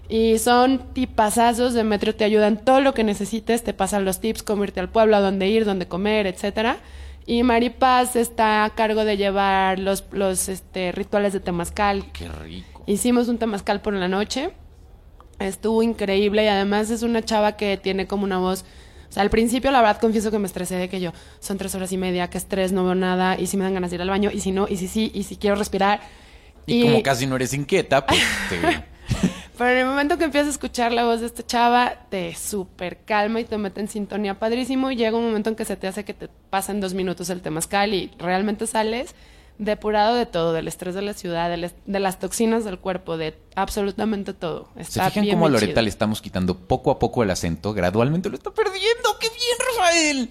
y 0.10 0.38
son 0.38 0.94
tipazazos, 0.94 1.74
Demetrio 1.74 2.16
te 2.16 2.24
ayudan 2.24 2.58
todo 2.58 2.82
lo 2.82 2.94
que 2.94 3.04
necesites, 3.04 3.64
te 3.64 3.74
pasan 3.74 4.06
los 4.06 4.20
tips, 4.20 4.44
cómo 4.44 4.64
irte 4.64 4.80
al 4.80 4.90
pueblo, 4.90 5.16
a 5.16 5.22
dónde 5.22 5.48
ir, 5.48 5.66
dónde 5.66 5.88
comer, 5.88 6.28
etcétera, 6.28 6.78
y 7.26 7.44
Maripaz 7.44 8.16
está 8.16 8.66
a 8.66 8.70
cargo 8.72 9.06
de 9.06 9.18
llevar 9.18 9.80
los, 9.80 10.06
los 10.12 10.50
este, 10.50 10.92
rituales 10.92 11.34
de 11.34 11.40
temazcal, 11.40 12.06
Qué 12.12 12.28
rico. 12.28 12.84
Hicimos 12.88 13.28
un 13.28 13.38
temazcal 13.38 13.82
por 13.82 13.94
la 13.94 14.08
noche. 14.08 14.52
Estuvo 15.48 15.84
increíble 15.84 16.44
y 16.46 16.48
además 16.48 16.90
es 16.90 17.04
una 17.04 17.22
chava 17.24 17.58
que 17.58 17.78
tiene 17.78 18.08
como 18.08 18.24
una 18.24 18.38
voz. 18.38 18.64
O 19.10 19.14
sea, 19.14 19.24
al 19.24 19.30
principio 19.30 19.72
la 19.72 19.82
verdad 19.82 20.00
confieso 20.00 20.32
que 20.32 20.40
me 20.40 20.48
estresé 20.48 20.76
de 20.76 20.88
que 20.88 21.02
yo 21.02 21.12
son 21.40 21.58
tres 21.58 21.76
horas 21.76 21.92
y 21.92 21.98
media, 21.98 22.30
que 22.30 22.38
estrés, 22.38 22.72
no 22.72 22.86
veo 22.86 22.96
nada, 22.96 23.38
y 23.40 23.48
si 23.48 23.58
me 23.58 23.64
dan 23.66 23.74
ganas 23.74 23.90
de 23.92 23.96
ir 23.96 24.02
al 24.02 24.10
baño, 24.10 24.30
y 24.34 24.40
si 24.40 24.52
no, 24.52 24.68
y 24.70 24.78
si 24.78 24.88
sí, 24.88 25.12
y 25.14 25.24
si 25.24 25.36
quiero 25.36 25.58
respirar. 25.58 26.00
Y, 26.66 26.84
como 26.84 27.04
casi 27.04 27.26
no 27.26 27.36
eres 27.36 27.54
inquieta, 27.54 28.06
pues 28.06 28.22
te- 28.50 28.60
Pero 29.58 29.70
en 29.72 29.78
el 29.80 29.86
momento 29.86 30.18
que 30.18 30.24
empiezas 30.24 30.48
a 30.48 30.52
escuchar 30.52 30.92
la 30.92 31.04
voz 31.06 31.20
de 31.20 31.28
esta 31.28 31.46
chava, 31.46 32.08
te 32.10 32.34
super 32.34 32.98
calma 33.06 33.42
y 33.42 33.44
te 33.44 33.58
mete 33.60 33.80
en 33.82 33.90
sintonía 33.90 34.40
padrísimo. 34.40 34.90
Y 34.90 34.96
llega 34.96 35.16
un 35.18 35.26
momento 35.26 35.52
en 35.52 35.56
que 35.56 35.66
se 35.66 35.76
te 35.76 35.88
hace 35.88 36.04
que 36.04 36.16
te 36.16 36.30
pasen 36.50 36.82
dos 36.82 36.96
minutos 36.96 37.30
el 37.30 37.42
temazcal 37.42 37.94
y 37.94 38.12
realmente 38.18 38.66
sales 38.66 39.14
depurado 39.64 40.16
de 40.16 40.26
todo, 40.26 40.54
del 40.54 40.68
estrés 40.68 40.96
de 40.96 41.02
la 41.04 41.14
ciudad, 41.14 41.50
del 41.50 41.72
de, 41.86 42.00
las 42.00 42.20
toxinas 42.20 42.66
del 42.66 42.80
cuerpo, 42.80 43.16
de 43.18 43.38
absolutamente 43.56 44.34
todo. 44.34 44.70
¿Se 44.76 44.82
Está 44.82 45.06
fijan 45.10 45.24
bien, 45.24 45.36
cómo 45.36 45.46
a 45.46 45.50
Loreta 45.50 45.72
chido. 45.74 45.82
le 45.84 45.90
estamos 45.90 46.22
quitando 46.22 46.58
poco 46.58 46.90
a 46.92 46.98
poco 47.00 47.22
el 47.24 47.30
acento? 47.30 47.74
Gradualmente 47.74 48.30
lo 48.30 48.36
está 48.36 48.52
perdiendo. 48.52 49.18
¡Qué 49.20 49.28
bien, 49.30 49.58
Rafael! 49.78 50.30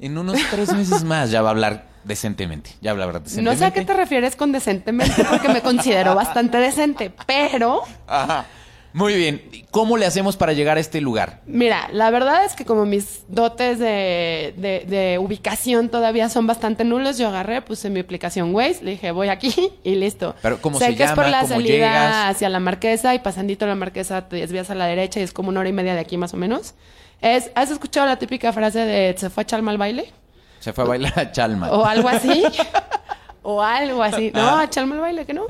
En 0.00 0.18
unos 0.18 0.36
tres 0.50 0.72
meses 0.74 1.04
más 1.04 1.30
ya 1.30 1.42
va 1.42 1.50
a 1.50 1.52
hablar 1.52 1.88
decentemente. 2.02 2.70
Ya 2.80 2.92
va 2.92 3.00
a 3.00 3.04
hablar 3.04 3.22
No 3.22 3.24
decentemente. 3.24 3.58
sé 3.60 3.64
a 3.66 3.70
qué 3.70 3.84
te 3.84 3.94
refieres 3.94 4.34
con 4.34 4.50
decentemente, 4.50 5.24
porque 5.30 5.48
me 5.48 5.62
considero 5.62 6.16
bastante 6.16 6.58
decente, 6.58 7.12
pero 7.26 7.82
Ajá. 8.08 8.46
Muy 8.94 9.14
bien. 9.14 9.42
¿Cómo 9.70 9.96
le 9.96 10.04
hacemos 10.04 10.36
para 10.36 10.52
llegar 10.52 10.76
a 10.76 10.80
este 10.80 11.00
lugar? 11.00 11.40
mira, 11.46 11.88
la 11.92 12.10
verdad 12.10 12.44
es 12.44 12.54
que 12.54 12.64
como 12.66 12.84
mis 12.84 13.22
dotes 13.28 13.78
de, 13.78 14.52
de- 14.58 14.84
de 14.86 15.18
ubicación 15.18 15.88
todavía 15.88 16.28
son 16.28 16.46
bastante 16.46 16.84
nulos, 16.84 17.16
yo 17.16 17.28
agarré, 17.28 17.62
puse 17.62 17.88
mi 17.88 18.00
aplicación 18.00 18.54
Waze, 18.54 18.84
le 18.84 18.90
dije 18.92 19.10
voy 19.12 19.28
aquí 19.28 19.54
y 19.84 19.94
listo. 19.94 20.34
Pero, 20.42 20.60
¿cómo 20.60 20.78
sé 20.78 20.88
se 20.88 20.96
que 20.96 21.04
es 21.04 21.12
por 21.12 21.26
la 21.26 21.40
¿Cómo 21.40 21.54
salida 21.54 21.68
llegas? 21.68 22.14
hacia 22.36 22.48
la 22.50 22.60
Marquesa 22.60 23.14
y 23.14 23.20
pasandito 23.20 23.66
la 23.66 23.74
Marquesa 23.76 24.28
te 24.28 24.36
desvías 24.36 24.68
a 24.70 24.74
la 24.74 24.84
derecha 24.86 25.20
y 25.20 25.22
es 25.22 25.32
como 25.32 25.48
una 25.48 25.60
hora 25.60 25.68
y 25.70 25.72
media 25.72 25.94
de 25.94 26.00
aquí 26.00 26.18
más 26.18 26.34
o 26.34 26.36
menos. 26.36 26.74
Es, 27.22 27.50
¿Has 27.54 27.70
escuchado 27.70 28.06
la 28.06 28.18
típica 28.18 28.52
frase 28.52 28.80
de 28.80 29.14
se 29.16 29.30
fue 29.30 29.44
a 29.44 29.46
Chalma 29.46 29.70
al 29.70 29.78
baile? 29.78 30.12
Se 30.60 30.72
fue 30.72 30.84
a 30.84 30.86
bailar 30.88 31.18
a 31.18 31.32
Chalma. 31.32 31.70
o 31.72 31.86
algo 31.86 32.08
así. 32.08 32.44
o 33.42 33.62
algo 33.62 34.02
así. 34.02 34.30
No, 34.34 34.58
a 34.58 34.68
Chalma 34.68 34.96
el 34.96 35.00
baile, 35.00 35.24
que 35.24 35.32
no. 35.34 35.46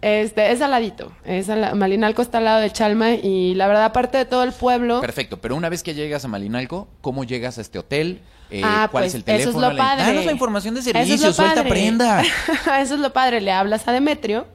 Este, 0.00 0.52
es 0.52 0.60
al 0.62 0.70
ladito. 0.70 1.12
Es 1.24 1.48
al- 1.50 1.74
Malinalco 1.74 2.22
está 2.22 2.38
al 2.38 2.44
lado 2.44 2.60
de 2.60 2.70
Chalma 2.70 3.12
y 3.14 3.54
la 3.54 3.66
verdad, 3.66 3.84
aparte 3.84 4.16
de 4.18 4.24
todo 4.24 4.44
el 4.44 4.52
pueblo. 4.52 5.00
Perfecto, 5.00 5.40
pero 5.40 5.56
una 5.56 5.68
vez 5.68 5.82
que 5.82 5.94
llegas 5.94 6.24
a 6.24 6.28
Malinalco, 6.28 6.88
¿cómo 7.00 7.24
llegas 7.24 7.58
a 7.58 7.60
este 7.62 7.78
hotel? 7.78 8.20
Eh, 8.50 8.62
Ah, 8.64 8.88
¿Cuál 8.90 9.02
pues, 9.04 9.14
es 9.14 9.14
el 9.16 9.20
eso 9.22 9.30
es 9.32 9.38
teléfono? 9.44 9.68
lo 9.68 9.72
La- 9.74 9.82
padre. 9.82 10.04
Danos 10.04 10.24
la 10.24 10.32
información 10.32 10.74
de 10.74 10.80
Eso 10.80 10.90
es 10.90 10.96
servicio, 11.06 11.32
suelta 11.32 11.54
padre. 11.56 11.68
prenda. 11.70 12.22
Eso 12.80 12.94
es 12.94 13.00
lo 13.00 13.12
padre. 13.12 13.40
Le 13.40 13.52
hablas 13.52 13.86
a 13.88 13.92
Demetrio 13.92 14.46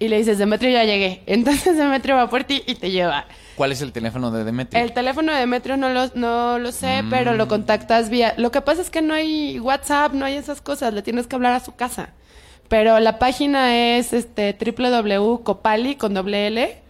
y 0.00 0.08
le 0.08 0.18
dices, 0.18 0.36
Demetrio, 0.38 0.70
ya 0.70 0.84
llegué. 0.84 1.22
Entonces 1.26 1.76
Demetrio 1.76 2.16
va 2.16 2.28
por 2.28 2.44
ti 2.44 2.62
y 2.66 2.74
te 2.74 2.90
lleva. 2.90 3.26
¿Cuál 3.56 3.72
es 3.72 3.80
el 3.82 3.90
teléfono 3.92 4.30
de 4.30 4.44
Demetrio? 4.44 4.82
El 4.82 4.92
teléfono 4.92 5.32
de 5.32 5.38
Demetrio 5.38 5.76
no 5.76 5.88
lo, 5.88 6.08
no 6.14 6.58
lo 6.58 6.72
sé, 6.72 7.02
Mm. 7.02 7.10
pero 7.10 7.34
lo 7.34 7.48
contactas 7.48 8.08
vía... 8.10 8.34
Lo 8.36 8.50
que 8.52 8.60
pasa 8.60 8.82
es 8.82 8.90
que 8.90 9.00
no 9.02 9.14
hay 9.14 9.58
WhatsApp, 9.58 10.12
no 10.12 10.24
hay 10.26 10.34
esas 10.36 10.60
cosas. 10.60 10.92
Le 10.92 11.02
tienes 11.02 11.26
que 11.26 11.34
hablar 11.36 11.54
a 11.54 11.60
su 11.60 11.74
casa. 11.74 12.10
Pero 12.68 13.00
la 13.00 13.18
página 13.18 13.96
es 13.96 14.12
este 14.12 14.56
www.copali 14.58 15.96
con 15.96 16.14
doble. 16.14 16.82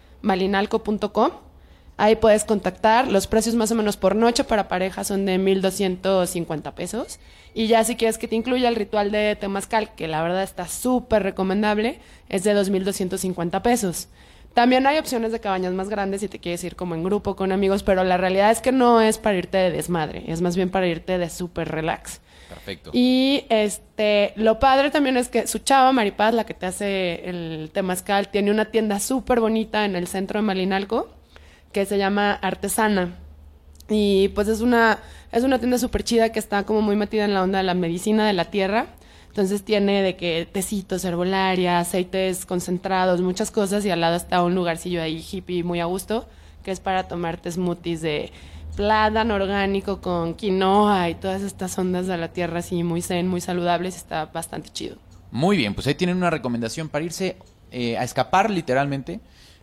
Ahí 1.96 2.16
puedes 2.16 2.44
contactar. 2.44 3.08
Los 3.10 3.26
precios 3.26 3.54
más 3.54 3.70
o 3.70 3.74
menos 3.74 3.96
por 3.96 4.16
noche 4.16 4.44
para 4.44 4.68
pareja 4.68 5.04
son 5.04 5.26
de 5.26 5.38
1,250 5.38 6.74
pesos. 6.74 7.18
Y 7.54 7.66
ya 7.66 7.82
si 7.84 7.96
quieres 7.96 8.18
que 8.18 8.28
te 8.28 8.36
incluya 8.36 8.68
el 8.68 8.76
ritual 8.76 9.10
de 9.10 9.36
Temazcal, 9.36 9.94
que 9.94 10.06
la 10.06 10.22
verdad 10.22 10.42
está 10.42 10.68
súper 10.68 11.22
recomendable, 11.22 12.00
es 12.28 12.44
de 12.44 12.54
2,250 12.54 13.62
pesos. 13.62 14.08
También 14.54 14.86
hay 14.86 14.98
opciones 14.98 15.30
de 15.32 15.40
cabañas 15.40 15.72
más 15.72 15.88
grandes 15.88 16.20
si 16.20 16.28
te 16.28 16.40
quieres 16.40 16.64
ir 16.64 16.74
como 16.74 16.94
en 16.94 17.04
grupo 17.04 17.36
con 17.36 17.52
amigos, 17.52 17.82
pero 17.82 18.02
la 18.02 18.16
realidad 18.16 18.50
es 18.50 18.60
que 18.60 18.72
no 18.72 19.00
es 19.00 19.18
para 19.18 19.38
irte 19.38 19.58
de 19.58 19.70
desmadre, 19.70 20.24
es 20.26 20.40
más 20.40 20.56
bien 20.56 20.70
para 20.70 20.88
irte 20.88 21.16
de 21.18 21.30
súper 21.30 21.68
relax. 21.68 22.20
Perfecto. 22.48 22.90
Y 22.94 23.44
este, 23.50 24.32
lo 24.36 24.58
padre 24.58 24.90
también 24.90 25.16
es 25.16 25.28
que 25.28 25.46
su 25.46 25.58
chava, 25.58 25.92
Maripaz, 25.92 26.32
la 26.34 26.44
que 26.44 26.54
te 26.54 26.66
hace 26.66 27.28
el 27.28 27.70
temazcal, 27.72 28.28
tiene 28.28 28.50
una 28.50 28.66
tienda 28.66 29.00
súper 29.00 29.40
bonita 29.40 29.84
en 29.84 29.96
el 29.96 30.06
centro 30.06 30.38
de 30.40 30.46
Malinalco 30.46 31.08
que 31.72 31.84
se 31.84 31.98
llama 31.98 32.32
Artesana. 32.32 33.16
Y 33.88 34.28
pues 34.28 34.48
es 34.48 34.60
una, 34.60 34.98
es 35.32 35.44
una 35.44 35.58
tienda 35.58 35.78
súper 35.78 36.04
chida 36.04 36.30
que 36.30 36.38
está 36.38 36.64
como 36.64 36.82
muy 36.82 36.96
metida 36.96 37.24
en 37.24 37.34
la 37.34 37.42
onda 37.42 37.58
de 37.58 37.64
la 37.64 37.74
medicina 37.74 38.26
de 38.26 38.32
la 38.32 38.46
tierra. 38.46 38.86
Entonces 39.28 39.62
tiene 39.62 40.02
de 40.02 40.16
que 40.16 40.48
tecitos, 40.50 41.04
herbolaria, 41.04 41.78
aceites 41.78 42.44
concentrados, 42.44 43.20
muchas 43.20 43.50
cosas. 43.50 43.84
Y 43.84 43.90
al 43.90 44.00
lado 44.00 44.16
está 44.16 44.42
un 44.42 44.54
lugarcillo 44.54 45.02
ahí 45.02 45.24
hippie 45.30 45.62
muy 45.62 45.80
a 45.80 45.84
gusto, 45.84 46.26
que 46.64 46.70
es 46.70 46.80
para 46.80 47.08
tomarte 47.08 47.50
smoothies 47.50 48.00
de 48.00 48.32
plátano 48.78 49.34
orgánico 49.34 50.00
con 50.00 50.34
quinoa 50.34 51.10
y 51.10 51.16
todas 51.16 51.42
estas 51.42 51.76
ondas 51.80 52.06
de 52.06 52.16
la 52.16 52.28
tierra 52.28 52.60
así 52.60 52.84
muy 52.84 53.02
zen, 53.02 53.26
muy 53.26 53.40
saludables. 53.40 53.96
Está 53.96 54.26
bastante 54.26 54.68
chido. 54.68 54.98
Muy 55.32 55.56
bien, 55.56 55.74
pues 55.74 55.88
ahí 55.88 55.96
tienen 55.96 56.16
una 56.16 56.30
recomendación 56.30 56.88
para 56.88 57.04
irse 57.04 57.36
eh, 57.72 57.98
a 57.98 58.04
escapar 58.04 58.50
literalmente, 58.50 59.18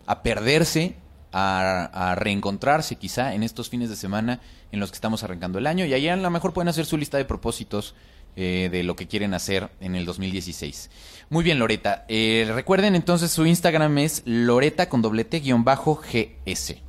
a 0.05 0.21
perderse, 0.21 0.97
a, 1.31 2.13
reencontrarse 2.17 2.97
quizá 2.97 3.33
en 3.33 3.43
estos 3.43 3.69
fines 3.69 3.89
de 3.89 3.95
semana 3.95 4.41
en 4.73 4.81
los 4.81 4.91
que 4.91 4.95
estamos 4.95 5.23
arrancando 5.23 5.59
el 5.59 5.67
año 5.67 5.85
y 5.85 5.93
ahí 5.93 6.09
a 6.09 6.17
lo 6.17 6.29
mejor 6.29 6.51
pueden 6.51 6.67
hacer 6.67 6.85
su 6.85 6.97
lista 6.97 7.17
de 7.17 7.23
propósitos 7.23 7.95
eh, 8.35 8.67
de 8.69 8.83
lo 8.83 8.97
que 8.97 9.07
quieren 9.07 9.33
hacer 9.33 9.69
en 9.79 9.95
el 9.95 10.03
2016. 10.03 10.89
Muy 11.29 11.45
bien, 11.45 11.57
Loreta. 11.57 12.03
Eh, 12.09 12.51
recuerden 12.53 12.95
entonces 12.95 13.31
su 13.31 13.45
Instagram 13.45 13.97
es 13.97 14.23
Loreta 14.25 14.89
con 14.89 15.01
doblete 15.01 15.39
guion 15.39 15.63
bajo 15.63 15.95
GS. 15.95 16.84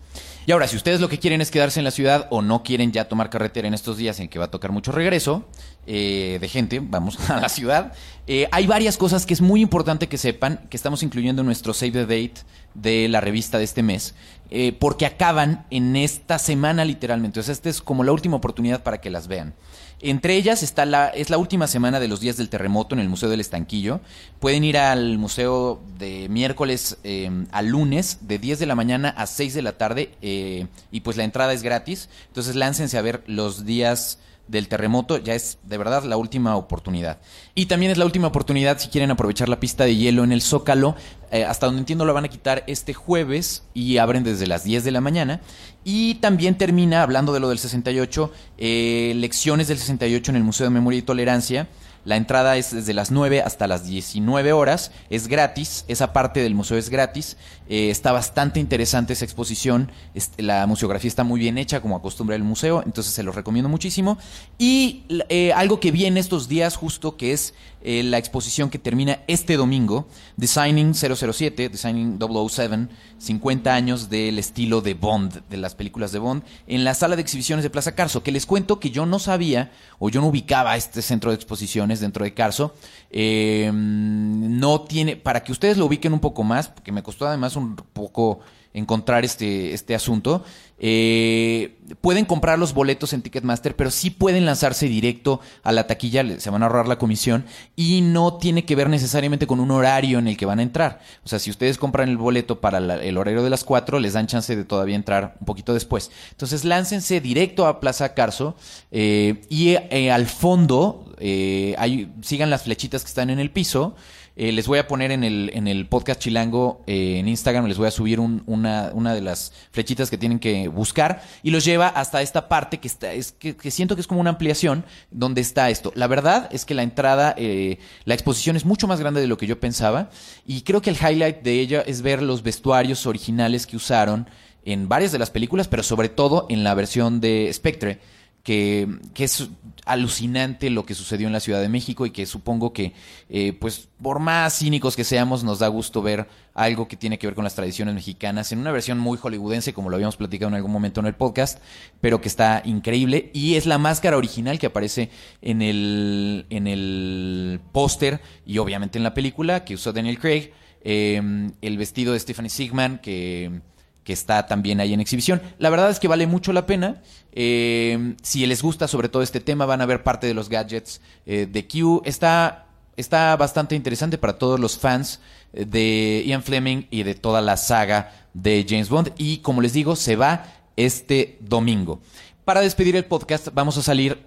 Y 0.46 0.52
ahora, 0.52 0.68
si 0.68 0.76
ustedes 0.76 1.00
lo 1.00 1.08
que 1.08 1.18
quieren 1.18 1.40
es 1.40 1.50
quedarse 1.50 1.80
en 1.80 1.84
la 1.84 1.90
ciudad 1.90 2.28
o 2.30 2.40
no 2.40 2.62
quieren 2.62 2.92
ya 2.92 3.08
tomar 3.08 3.30
carretera 3.30 3.66
en 3.66 3.74
estos 3.74 3.96
días 3.96 4.20
en 4.20 4.28
que 4.28 4.38
va 4.38 4.44
a 4.44 4.50
tocar 4.50 4.70
mucho 4.70 4.92
regreso 4.92 5.44
eh, 5.88 6.38
de 6.40 6.48
gente, 6.48 6.80
vamos 6.80 7.18
a 7.30 7.40
la 7.40 7.48
ciudad, 7.48 7.92
eh, 8.28 8.48
hay 8.52 8.68
varias 8.68 8.96
cosas 8.96 9.26
que 9.26 9.34
es 9.34 9.40
muy 9.40 9.60
importante 9.60 10.08
que 10.08 10.18
sepan 10.18 10.60
que 10.70 10.76
estamos 10.76 11.02
incluyendo 11.02 11.42
en 11.42 11.46
nuestro 11.46 11.74
Save 11.74 11.90
the 11.90 12.00
Date 12.02 12.34
de 12.74 13.08
la 13.08 13.20
revista 13.20 13.58
de 13.58 13.64
este 13.64 13.82
mes, 13.82 14.14
eh, 14.50 14.72
porque 14.72 15.04
acaban 15.04 15.66
en 15.70 15.96
esta 15.96 16.38
semana 16.38 16.84
literalmente. 16.84 17.40
O 17.40 17.42
sea, 17.42 17.52
esta 17.52 17.68
es 17.68 17.80
como 17.80 18.04
la 18.04 18.12
última 18.12 18.36
oportunidad 18.36 18.84
para 18.84 19.00
que 19.00 19.10
las 19.10 19.26
vean. 19.26 19.52
Entre 20.00 20.36
ellas 20.36 20.62
está 20.62 20.84
la, 20.84 21.08
es 21.08 21.30
la 21.30 21.38
última 21.38 21.66
semana 21.66 22.00
de 22.00 22.08
los 22.08 22.20
días 22.20 22.36
del 22.36 22.50
terremoto 22.50 22.94
en 22.94 23.00
el 23.00 23.08
Museo 23.08 23.30
del 23.30 23.40
Estanquillo. 23.40 24.00
Pueden 24.40 24.62
ir 24.62 24.76
al 24.76 25.16
museo 25.16 25.80
de 25.98 26.28
miércoles 26.28 26.98
eh, 27.02 27.30
a 27.50 27.62
lunes, 27.62 28.18
de 28.22 28.38
10 28.38 28.58
de 28.58 28.66
la 28.66 28.74
mañana 28.74 29.08
a 29.08 29.26
6 29.26 29.54
de 29.54 29.62
la 29.62 29.78
tarde, 29.78 30.14
eh, 30.20 30.66
y 30.90 31.00
pues 31.00 31.16
la 31.16 31.24
entrada 31.24 31.54
es 31.54 31.62
gratis. 31.62 32.10
Entonces 32.28 32.56
láncense 32.56 32.98
a 32.98 33.02
ver 33.02 33.22
los 33.26 33.64
días 33.64 34.18
del 34.48 34.68
terremoto, 34.68 35.18
ya 35.18 35.34
es 35.34 35.58
de 35.64 35.78
verdad 35.78 36.04
la 36.04 36.16
última 36.16 36.56
oportunidad. 36.56 37.18
Y 37.54 37.66
también 37.66 37.92
es 37.92 37.98
la 37.98 38.04
última 38.04 38.28
oportunidad 38.28 38.78
si 38.78 38.88
quieren 38.88 39.10
aprovechar 39.10 39.48
la 39.48 39.60
pista 39.60 39.84
de 39.84 39.96
hielo 39.96 40.24
en 40.24 40.32
el 40.32 40.42
Zócalo. 40.42 40.96
Eh, 41.32 41.44
hasta 41.44 41.66
donde 41.66 41.80
entiendo 41.80 42.04
lo 42.04 42.14
van 42.14 42.24
a 42.24 42.28
quitar 42.28 42.62
este 42.68 42.94
jueves 42.94 43.64
y 43.74 43.98
abren 43.98 44.22
desde 44.22 44.46
las 44.46 44.62
10 44.64 44.84
de 44.84 44.90
la 44.92 45.00
mañana. 45.00 45.40
Y 45.84 46.16
también 46.16 46.56
termina, 46.56 47.02
hablando 47.02 47.32
de 47.32 47.40
lo 47.40 47.48
del 47.48 47.58
68, 47.58 48.32
eh, 48.58 49.12
lecciones 49.16 49.68
del 49.68 49.78
68 49.78 50.30
en 50.30 50.36
el 50.36 50.44
Museo 50.44 50.64
de 50.66 50.70
Memoria 50.70 50.98
y 50.98 51.02
Tolerancia. 51.02 51.68
La 52.06 52.16
entrada 52.16 52.56
es 52.56 52.70
desde 52.70 52.94
las 52.94 53.10
9 53.10 53.42
hasta 53.42 53.66
las 53.66 53.84
19 53.84 54.52
horas, 54.52 54.92
es 55.10 55.26
gratis, 55.26 55.84
esa 55.88 56.12
parte 56.12 56.38
del 56.40 56.54
museo 56.54 56.78
es 56.78 56.88
gratis, 56.88 57.36
eh, 57.68 57.90
está 57.90 58.12
bastante 58.12 58.60
interesante 58.60 59.12
esa 59.12 59.24
exposición, 59.24 59.90
la 60.36 60.68
museografía 60.68 61.08
está 61.08 61.24
muy 61.24 61.40
bien 61.40 61.58
hecha 61.58 61.80
como 61.80 61.96
acostumbra 61.96 62.36
el 62.36 62.44
museo, 62.44 62.84
entonces 62.86 63.12
se 63.12 63.24
los 63.24 63.34
recomiendo 63.34 63.68
muchísimo. 63.68 64.18
Y 64.56 65.02
eh, 65.28 65.52
algo 65.52 65.80
que 65.80 65.90
vi 65.90 66.06
en 66.06 66.16
estos 66.16 66.46
días 66.46 66.76
justo 66.76 67.16
que 67.16 67.32
es 67.32 67.54
eh, 67.88 68.02
la 68.02 68.18
exposición 68.18 68.68
que 68.68 68.80
termina 68.80 69.20
este 69.28 69.56
domingo, 69.56 70.08
Designing 70.36 70.92
007, 70.92 71.68
Designing 71.68 72.18
007, 72.18 72.88
50 73.18 73.72
años 73.72 74.10
del 74.10 74.40
estilo 74.40 74.80
de 74.80 74.94
Bond, 74.94 75.42
de 75.48 75.56
las 75.56 75.76
películas 75.76 76.10
de 76.10 76.18
Bond, 76.18 76.42
en 76.66 76.82
la 76.82 76.94
sala 76.94 77.14
de 77.14 77.22
exhibiciones 77.22 77.62
de 77.62 77.70
Plaza 77.70 77.94
Carso, 77.94 78.24
que 78.24 78.32
les 78.32 78.44
cuento 78.44 78.80
que 78.80 78.90
yo 78.90 79.06
no 79.06 79.20
sabía 79.20 79.70
o 80.00 80.08
yo 80.08 80.20
no 80.20 80.26
ubicaba 80.26 80.76
este 80.76 81.00
centro 81.00 81.30
de 81.30 81.36
exposiciones 81.36 82.00
dentro 82.00 82.24
de 82.24 82.34
Carso. 82.34 82.74
Eh, 83.10 83.70
no 83.72 84.80
tiene, 84.80 85.14
para 85.14 85.44
que 85.44 85.52
ustedes 85.52 85.76
lo 85.76 85.86
ubiquen 85.86 86.12
un 86.12 86.18
poco 86.18 86.42
más, 86.42 86.66
porque 86.66 86.90
me 86.90 87.04
costó 87.04 87.28
además 87.28 87.54
un 87.54 87.76
poco 87.76 88.40
encontrar 88.76 89.24
este, 89.24 89.72
este 89.72 89.94
asunto. 89.94 90.44
Eh, 90.78 91.78
pueden 92.02 92.26
comprar 92.26 92.58
los 92.58 92.74
boletos 92.74 93.14
en 93.14 93.22
Ticketmaster, 93.22 93.74
pero 93.74 93.90
sí 93.90 94.10
pueden 94.10 94.44
lanzarse 94.44 94.86
directo 94.86 95.40
a 95.62 95.72
la 95.72 95.86
taquilla, 95.86 96.38
se 96.38 96.50
van 96.50 96.62
a 96.62 96.66
ahorrar 96.66 96.86
la 96.86 96.98
comisión 96.98 97.46
y 97.78 98.00
no 98.00 98.38
tiene 98.38 98.64
que 98.64 98.74
ver 98.74 98.88
necesariamente 98.88 99.46
con 99.46 99.60
un 99.60 99.70
horario 99.70 100.18
en 100.18 100.28
el 100.28 100.36
que 100.38 100.46
van 100.46 100.58
a 100.58 100.62
entrar. 100.62 101.00
O 101.24 101.28
sea, 101.28 101.38
si 101.38 101.50
ustedes 101.50 101.76
compran 101.76 102.08
el 102.08 102.16
boleto 102.16 102.58
para 102.58 102.80
la- 102.80 102.96
el 102.96 103.18
horario 103.18 103.42
de 103.42 103.50
las 103.50 103.64
4, 103.64 104.00
les 104.00 104.14
dan 104.14 104.26
chance 104.26 104.56
de 104.56 104.64
todavía 104.64 104.96
entrar 104.96 105.36
un 105.40 105.44
poquito 105.44 105.74
después. 105.74 106.10
Entonces, 106.30 106.64
láncense 106.64 107.20
directo 107.20 107.66
a 107.66 107.78
Plaza 107.80 108.14
Carso 108.14 108.56
eh, 108.90 109.42
y 109.50 109.74
eh, 109.90 110.10
al 110.10 110.26
fondo 110.26 111.12
eh, 111.18 111.76
sigan 112.22 112.48
las 112.50 112.62
flechitas 112.62 113.02
que 113.02 113.08
están 113.08 113.28
en 113.30 113.38
el 113.38 113.50
piso. 113.50 113.94
Eh, 114.38 114.52
les 114.52 114.66
voy 114.66 114.78
a 114.78 114.86
poner 114.86 115.12
en 115.12 115.24
el, 115.24 115.50
en 115.54 115.66
el 115.66 115.86
podcast 115.86 116.20
Chilango 116.20 116.82
eh, 116.86 117.18
en 117.18 117.26
Instagram, 117.26 117.64
les 117.66 117.78
voy 117.78 117.88
a 117.88 117.90
subir 117.90 118.20
un- 118.20 118.42
una, 118.44 118.90
una 118.92 119.14
de 119.14 119.22
las 119.22 119.50
flechitas 119.70 120.10
que 120.10 120.18
tienen 120.18 120.38
que 120.38 120.68
buscar 120.68 121.22
y 121.42 121.50
los 121.50 121.64
lleva 121.64 121.88
hasta 121.88 122.20
esta 122.20 122.46
parte 122.46 122.78
que, 122.78 122.86
está, 122.86 123.14
es, 123.14 123.32
que, 123.32 123.56
que 123.56 123.70
siento 123.70 123.94
que 123.94 124.02
es 124.02 124.06
como 124.06 124.20
una 124.20 124.28
ampliación 124.28 124.84
donde 125.10 125.40
está 125.40 125.70
esto. 125.70 125.90
La 125.94 126.06
verdad 126.06 126.50
es 126.52 126.66
que 126.66 126.74
la 126.74 126.82
entrada, 126.82 127.34
eh, 127.38 127.78
la 128.04 128.12
exposición 128.12 128.56
es 128.56 128.66
mucho 128.66 128.86
más 128.86 129.00
grande 129.00 129.22
de 129.22 129.26
lo 129.26 129.38
que 129.38 129.46
yo 129.46 129.58
pensaba 129.58 130.10
y 130.46 130.60
creo 130.60 130.82
que 130.82 130.90
el 130.90 130.96
highlight 130.96 131.40
de 131.42 131.58
ella 131.58 131.80
es 131.86 132.02
ver 132.02 132.20
los 132.20 132.42
vestuarios 132.42 133.06
originales 133.06 133.66
que 133.66 133.76
usaron 133.76 134.28
en 134.66 134.86
varias 134.86 135.12
de 135.12 135.18
las 135.18 135.30
películas, 135.30 135.66
pero 135.66 135.82
sobre 135.82 136.10
todo 136.10 136.44
en 136.50 136.62
la 136.62 136.74
versión 136.74 137.22
de 137.22 137.50
Spectre 137.54 138.00
que, 138.46 138.86
que 139.12 139.24
es 139.24 139.50
alucinante 139.86 140.70
lo 140.70 140.86
que 140.86 140.94
sucedió 140.94 141.26
en 141.26 141.32
la 141.32 141.40
Ciudad 141.40 141.60
de 141.60 141.68
México 141.68 142.06
y 142.06 142.12
que 142.12 142.26
supongo 142.26 142.72
que, 142.72 142.92
eh, 143.28 143.52
pues, 143.60 143.88
por 144.00 144.20
más 144.20 144.56
cínicos 144.56 144.94
que 144.94 145.02
seamos, 145.02 145.42
nos 145.42 145.58
da 145.58 145.66
gusto 145.66 146.00
ver 146.00 146.28
algo 146.54 146.86
que 146.86 146.96
tiene 146.96 147.18
que 147.18 147.26
ver 147.26 147.34
con 147.34 147.42
las 147.42 147.56
tradiciones 147.56 147.92
mexicanas 147.92 148.52
en 148.52 148.60
una 148.60 148.70
versión 148.70 149.00
muy 149.00 149.18
hollywoodense, 149.18 149.74
como 149.74 149.90
lo 149.90 149.96
habíamos 149.96 150.16
platicado 150.16 150.48
en 150.50 150.54
algún 150.54 150.70
momento 150.70 151.00
en 151.00 151.06
el 151.06 151.16
podcast, 151.16 151.58
pero 152.00 152.20
que 152.20 152.28
está 152.28 152.62
increíble 152.64 153.32
y 153.34 153.56
es 153.56 153.66
la 153.66 153.78
máscara 153.78 154.16
original 154.16 154.60
que 154.60 154.66
aparece 154.66 155.10
en 155.42 155.60
el, 155.60 156.46
en 156.48 156.68
el 156.68 157.60
póster 157.72 158.20
y 158.46 158.58
obviamente 158.58 158.96
en 158.96 159.02
la 159.02 159.12
película 159.12 159.64
que 159.64 159.74
usó 159.74 159.92
Daniel 159.92 160.20
Craig, 160.20 160.52
eh, 160.82 161.50
el 161.62 161.78
vestido 161.78 162.12
de 162.12 162.20
Stephanie 162.20 162.50
Sigman 162.50 163.00
que 163.00 163.60
que 164.06 164.12
está 164.12 164.46
también 164.46 164.80
ahí 164.80 164.94
en 164.94 165.00
exhibición. 165.00 165.42
La 165.58 165.68
verdad 165.68 165.90
es 165.90 165.98
que 165.98 166.06
vale 166.06 166.28
mucho 166.28 166.52
la 166.52 166.64
pena. 166.64 167.02
Eh, 167.32 168.14
si 168.22 168.46
les 168.46 168.62
gusta 168.62 168.86
sobre 168.86 169.08
todo 169.08 169.20
este 169.20 169.40
tema, 169.40 169.66
van 169.66 169.80
a 169.80 169.86
ver 169.86 170.04
parte 170.04 170.28
de 170.28 170.32
los 170.32 170.48
gadgets 170.48 171.00
eh, 171.26 171.48
de 171.50 171.66
Q. 171.66 172.02
Está, 172.04 172.68
está 172.96 173.34
bastante 173.34 173.74
interesante 173.74 174.16
para 174.16 174.38
todos 174.38 174.60
los 174.60 174.78
fans 174.78 175.20
eh, 175.52 175.64
de 175.64 176.22
Ian 176.24 176.44
Fleming 176.44 176.84
y 176.88 177.02
de 177.02 177.16
toda 177.16 177.40
la 177.40 177.56
saga 177.56 178.28
de 178.32 178.64
James 178.66 178.88
Bond. 178.88 179.12
Y 179.18 179.38
como 179.38 179.60
les 179.60 179.72
digo, 179.72 179.96
se 179.96 180.14
va 180.14 180.46
este 180.76 181.36
domingo. 181.40 182.00
Para 182.44 182.60
despedir 182.60 182.94
el 182.94 183.06
podcast, 183.06 183.48
vamos 183.54 183.76
a 183.76 183.82
salir 183.82 184.24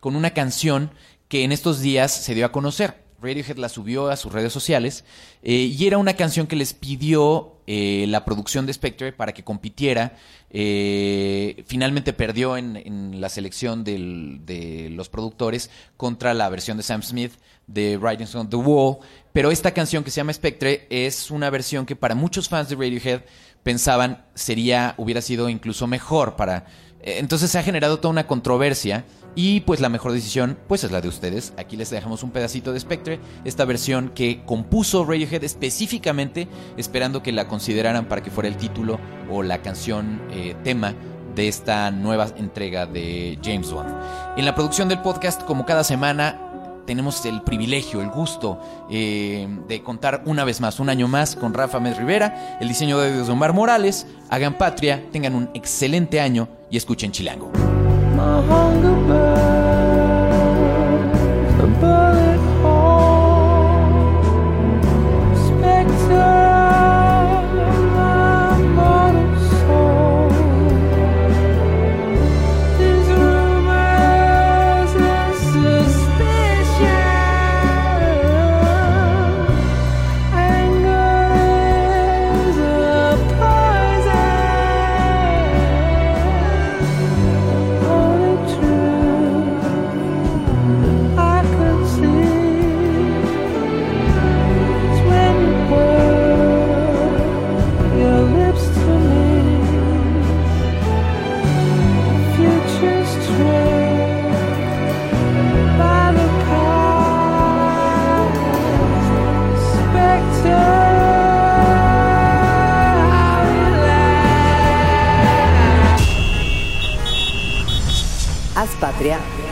con 0.00 0.14
una 0.14 0.34
canción 0.34 0.90
que 1.28 1.42
en 1.42 1.52
estos 1.52 1.80
días 1.80 2.12
se 2.12 2.34
dio 2.34 2.44
a 2.44 2.52
conocer. 2.52 3.02
Radiohead 3.22 3.56
la 3.56 3.70
subió 3.70 4.10
a 4.10 4.16
sus 4.16 4.30
redes 4.30 4.52
sociales 4.52 5.04
y 5.42 5.86
era 5.86 5.96
una 5.96 6.14
canción 6.14 6.46
que 6.46 6.56
les 6.56 6.74
pidió 6.74 7.57
eh, 7.70 8.06
la 8.08 8.24
producción 8.24 8.64
de 8.64 8.72
Spectre 8.72 9.12
para 9.12 9.34
que 9.34 9.44
compitiera. 9.44 10.16
Eh, 10.48 11.62
finalmente 11.66 12.14
perdió 12.14 12.56
en, 12.56 12.76
en 12.76 13.20
la 13.20 13.28
selección 13.28 13.84
de 13.84 14.88
los 14.90 15.10
productores 15.10 15.70
contra 15.98 16.32
la 16.32 16.48
versión 16.48 16.78
de 16.78 16.82
Sam 16.82 17.02
Smith 17.02 17.32
de 17.68 17.96
Writings 17.96 18.34
on 18.34 18.50
the 18.50 18.56
Wall. 18.56 18.98
Pero 19.32 19.52
esta 19.52 19.70
canción 19.72 20.02
que 20.02 20.10
se 20.10 20.16
llama 20.16 20.32
Spectre 20.32 20.88
es 20.90 21.30
una 21.30 21.48
versión 21.50 21.86
que 21.86 21.94
para 21.94 22.16
muchos 22.16 22.48
fans 22.48 22.68
de 22.68 22.74
Radiohead 22.74 23.20
pensaban 23.62 24.24
sería, 24.34 24.94
hubiera 24.96 25.20
sido 25.20 25.48
incluso 25.48 25.86
mejor 25.86 26.34
para... 26.34 26.66
eh, 27.02 27.18
Entonces 27.18 27.50
se 27.50 27.58
ha 27.58 27.62
generado 27.62 27.98
toda 28.00 28.10
una 28.10 28.26
controversia 28.26 29.04
y 29.34 29.60
pues 29.60 29.80
la 29.80 29.88
mejor 29.88 30.12
decisión 30.12 30.58
pues 30.66 30.82
es 30.82 30.90
la 30.90 31.00
de 31.00 31.08
ustedes. 31.08 31.52
Aquí 31.56 31.76
les 31.76 31.90
dejamos 31.90 32.24
un 32.24 32.30
pedacito 32.32 32.72
de 32.72 32.80
Spectre, 32.80 33.20
esta 33.44 33.64
versión 33.64 34.08
que 34.08 34.42
compuso 34.44 35.04
Radiohead 35.04 35.44
específicamente 35.44 36.48
esperando 36.76 37.22
que 37.22 37.30
la 37.30 37.46
consideraran 37.46 38.08
para 38.08 38.22
que 38.22 38.30
fuera 38.30 38.48
el 38.48 38.56
título 38.56 38.98
o 39.30 39.42
la 39.44 39.62
canción 39.62 40.22
eh, 40.32 40.56
tema 40.64 40.94
de 41.36 41.46
esta 41.46 41.92
nueva 41.92 42.26
entrega 42.36 42.86
de 42.86 43.38
James 43.44 43.70
Bond. 43.70 43.94
En 44.36 44.44
la 44.44 44.56
producción 44.56 44.88
del 44.88 45.02
podcast, 45.02 45.44
como 45.44 45.66
cada 45.66 45.84
semana, 45.84 46.47
tenemos 46.88 47.26
el 47.26 47.42
privilegio, 47.42 48.00
el 48.00 48.08
gusto 48.08 48.58
eh, 48.90 49.46
de 49.68 49.82
contar 49.82 50.22
una 50.24 50.44
vez 50.44 50.58
más, 50.62 50.80
un 50.80 50.88
año 50.88 51.06
más, 51.06 51.36
con 51.36 51.52
Rafa 51.52 51.80
Med 51.80 51.98
Rivera, 51.98 52.56
el 52.62 52.68
diseño 52.68 52.98
de 52.98 53.12
de 53.12 53.30
Omar 53.30 53.52
Morales. 53.52 54.06
Hagan 54.30 54.56
patria, 54.56 55.04
tengan 55.12 55.34
un 55.34 55.50
excelente 55.52 56.18
año 56.18 56.48
y 56.70 56.78
escuchen 56.78 57.12
Chilango. 57.12 57.52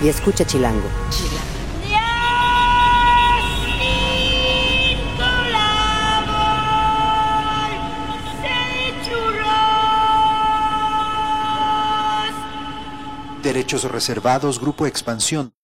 Y 0.07 0.09
escucha 0.09 0.47
Chilango. 0.47 0.89
Derechos 13.43 13.83
reservados, 13.91 14.61
Grupo 14.61 14.87
Expansión. 14.87 15.56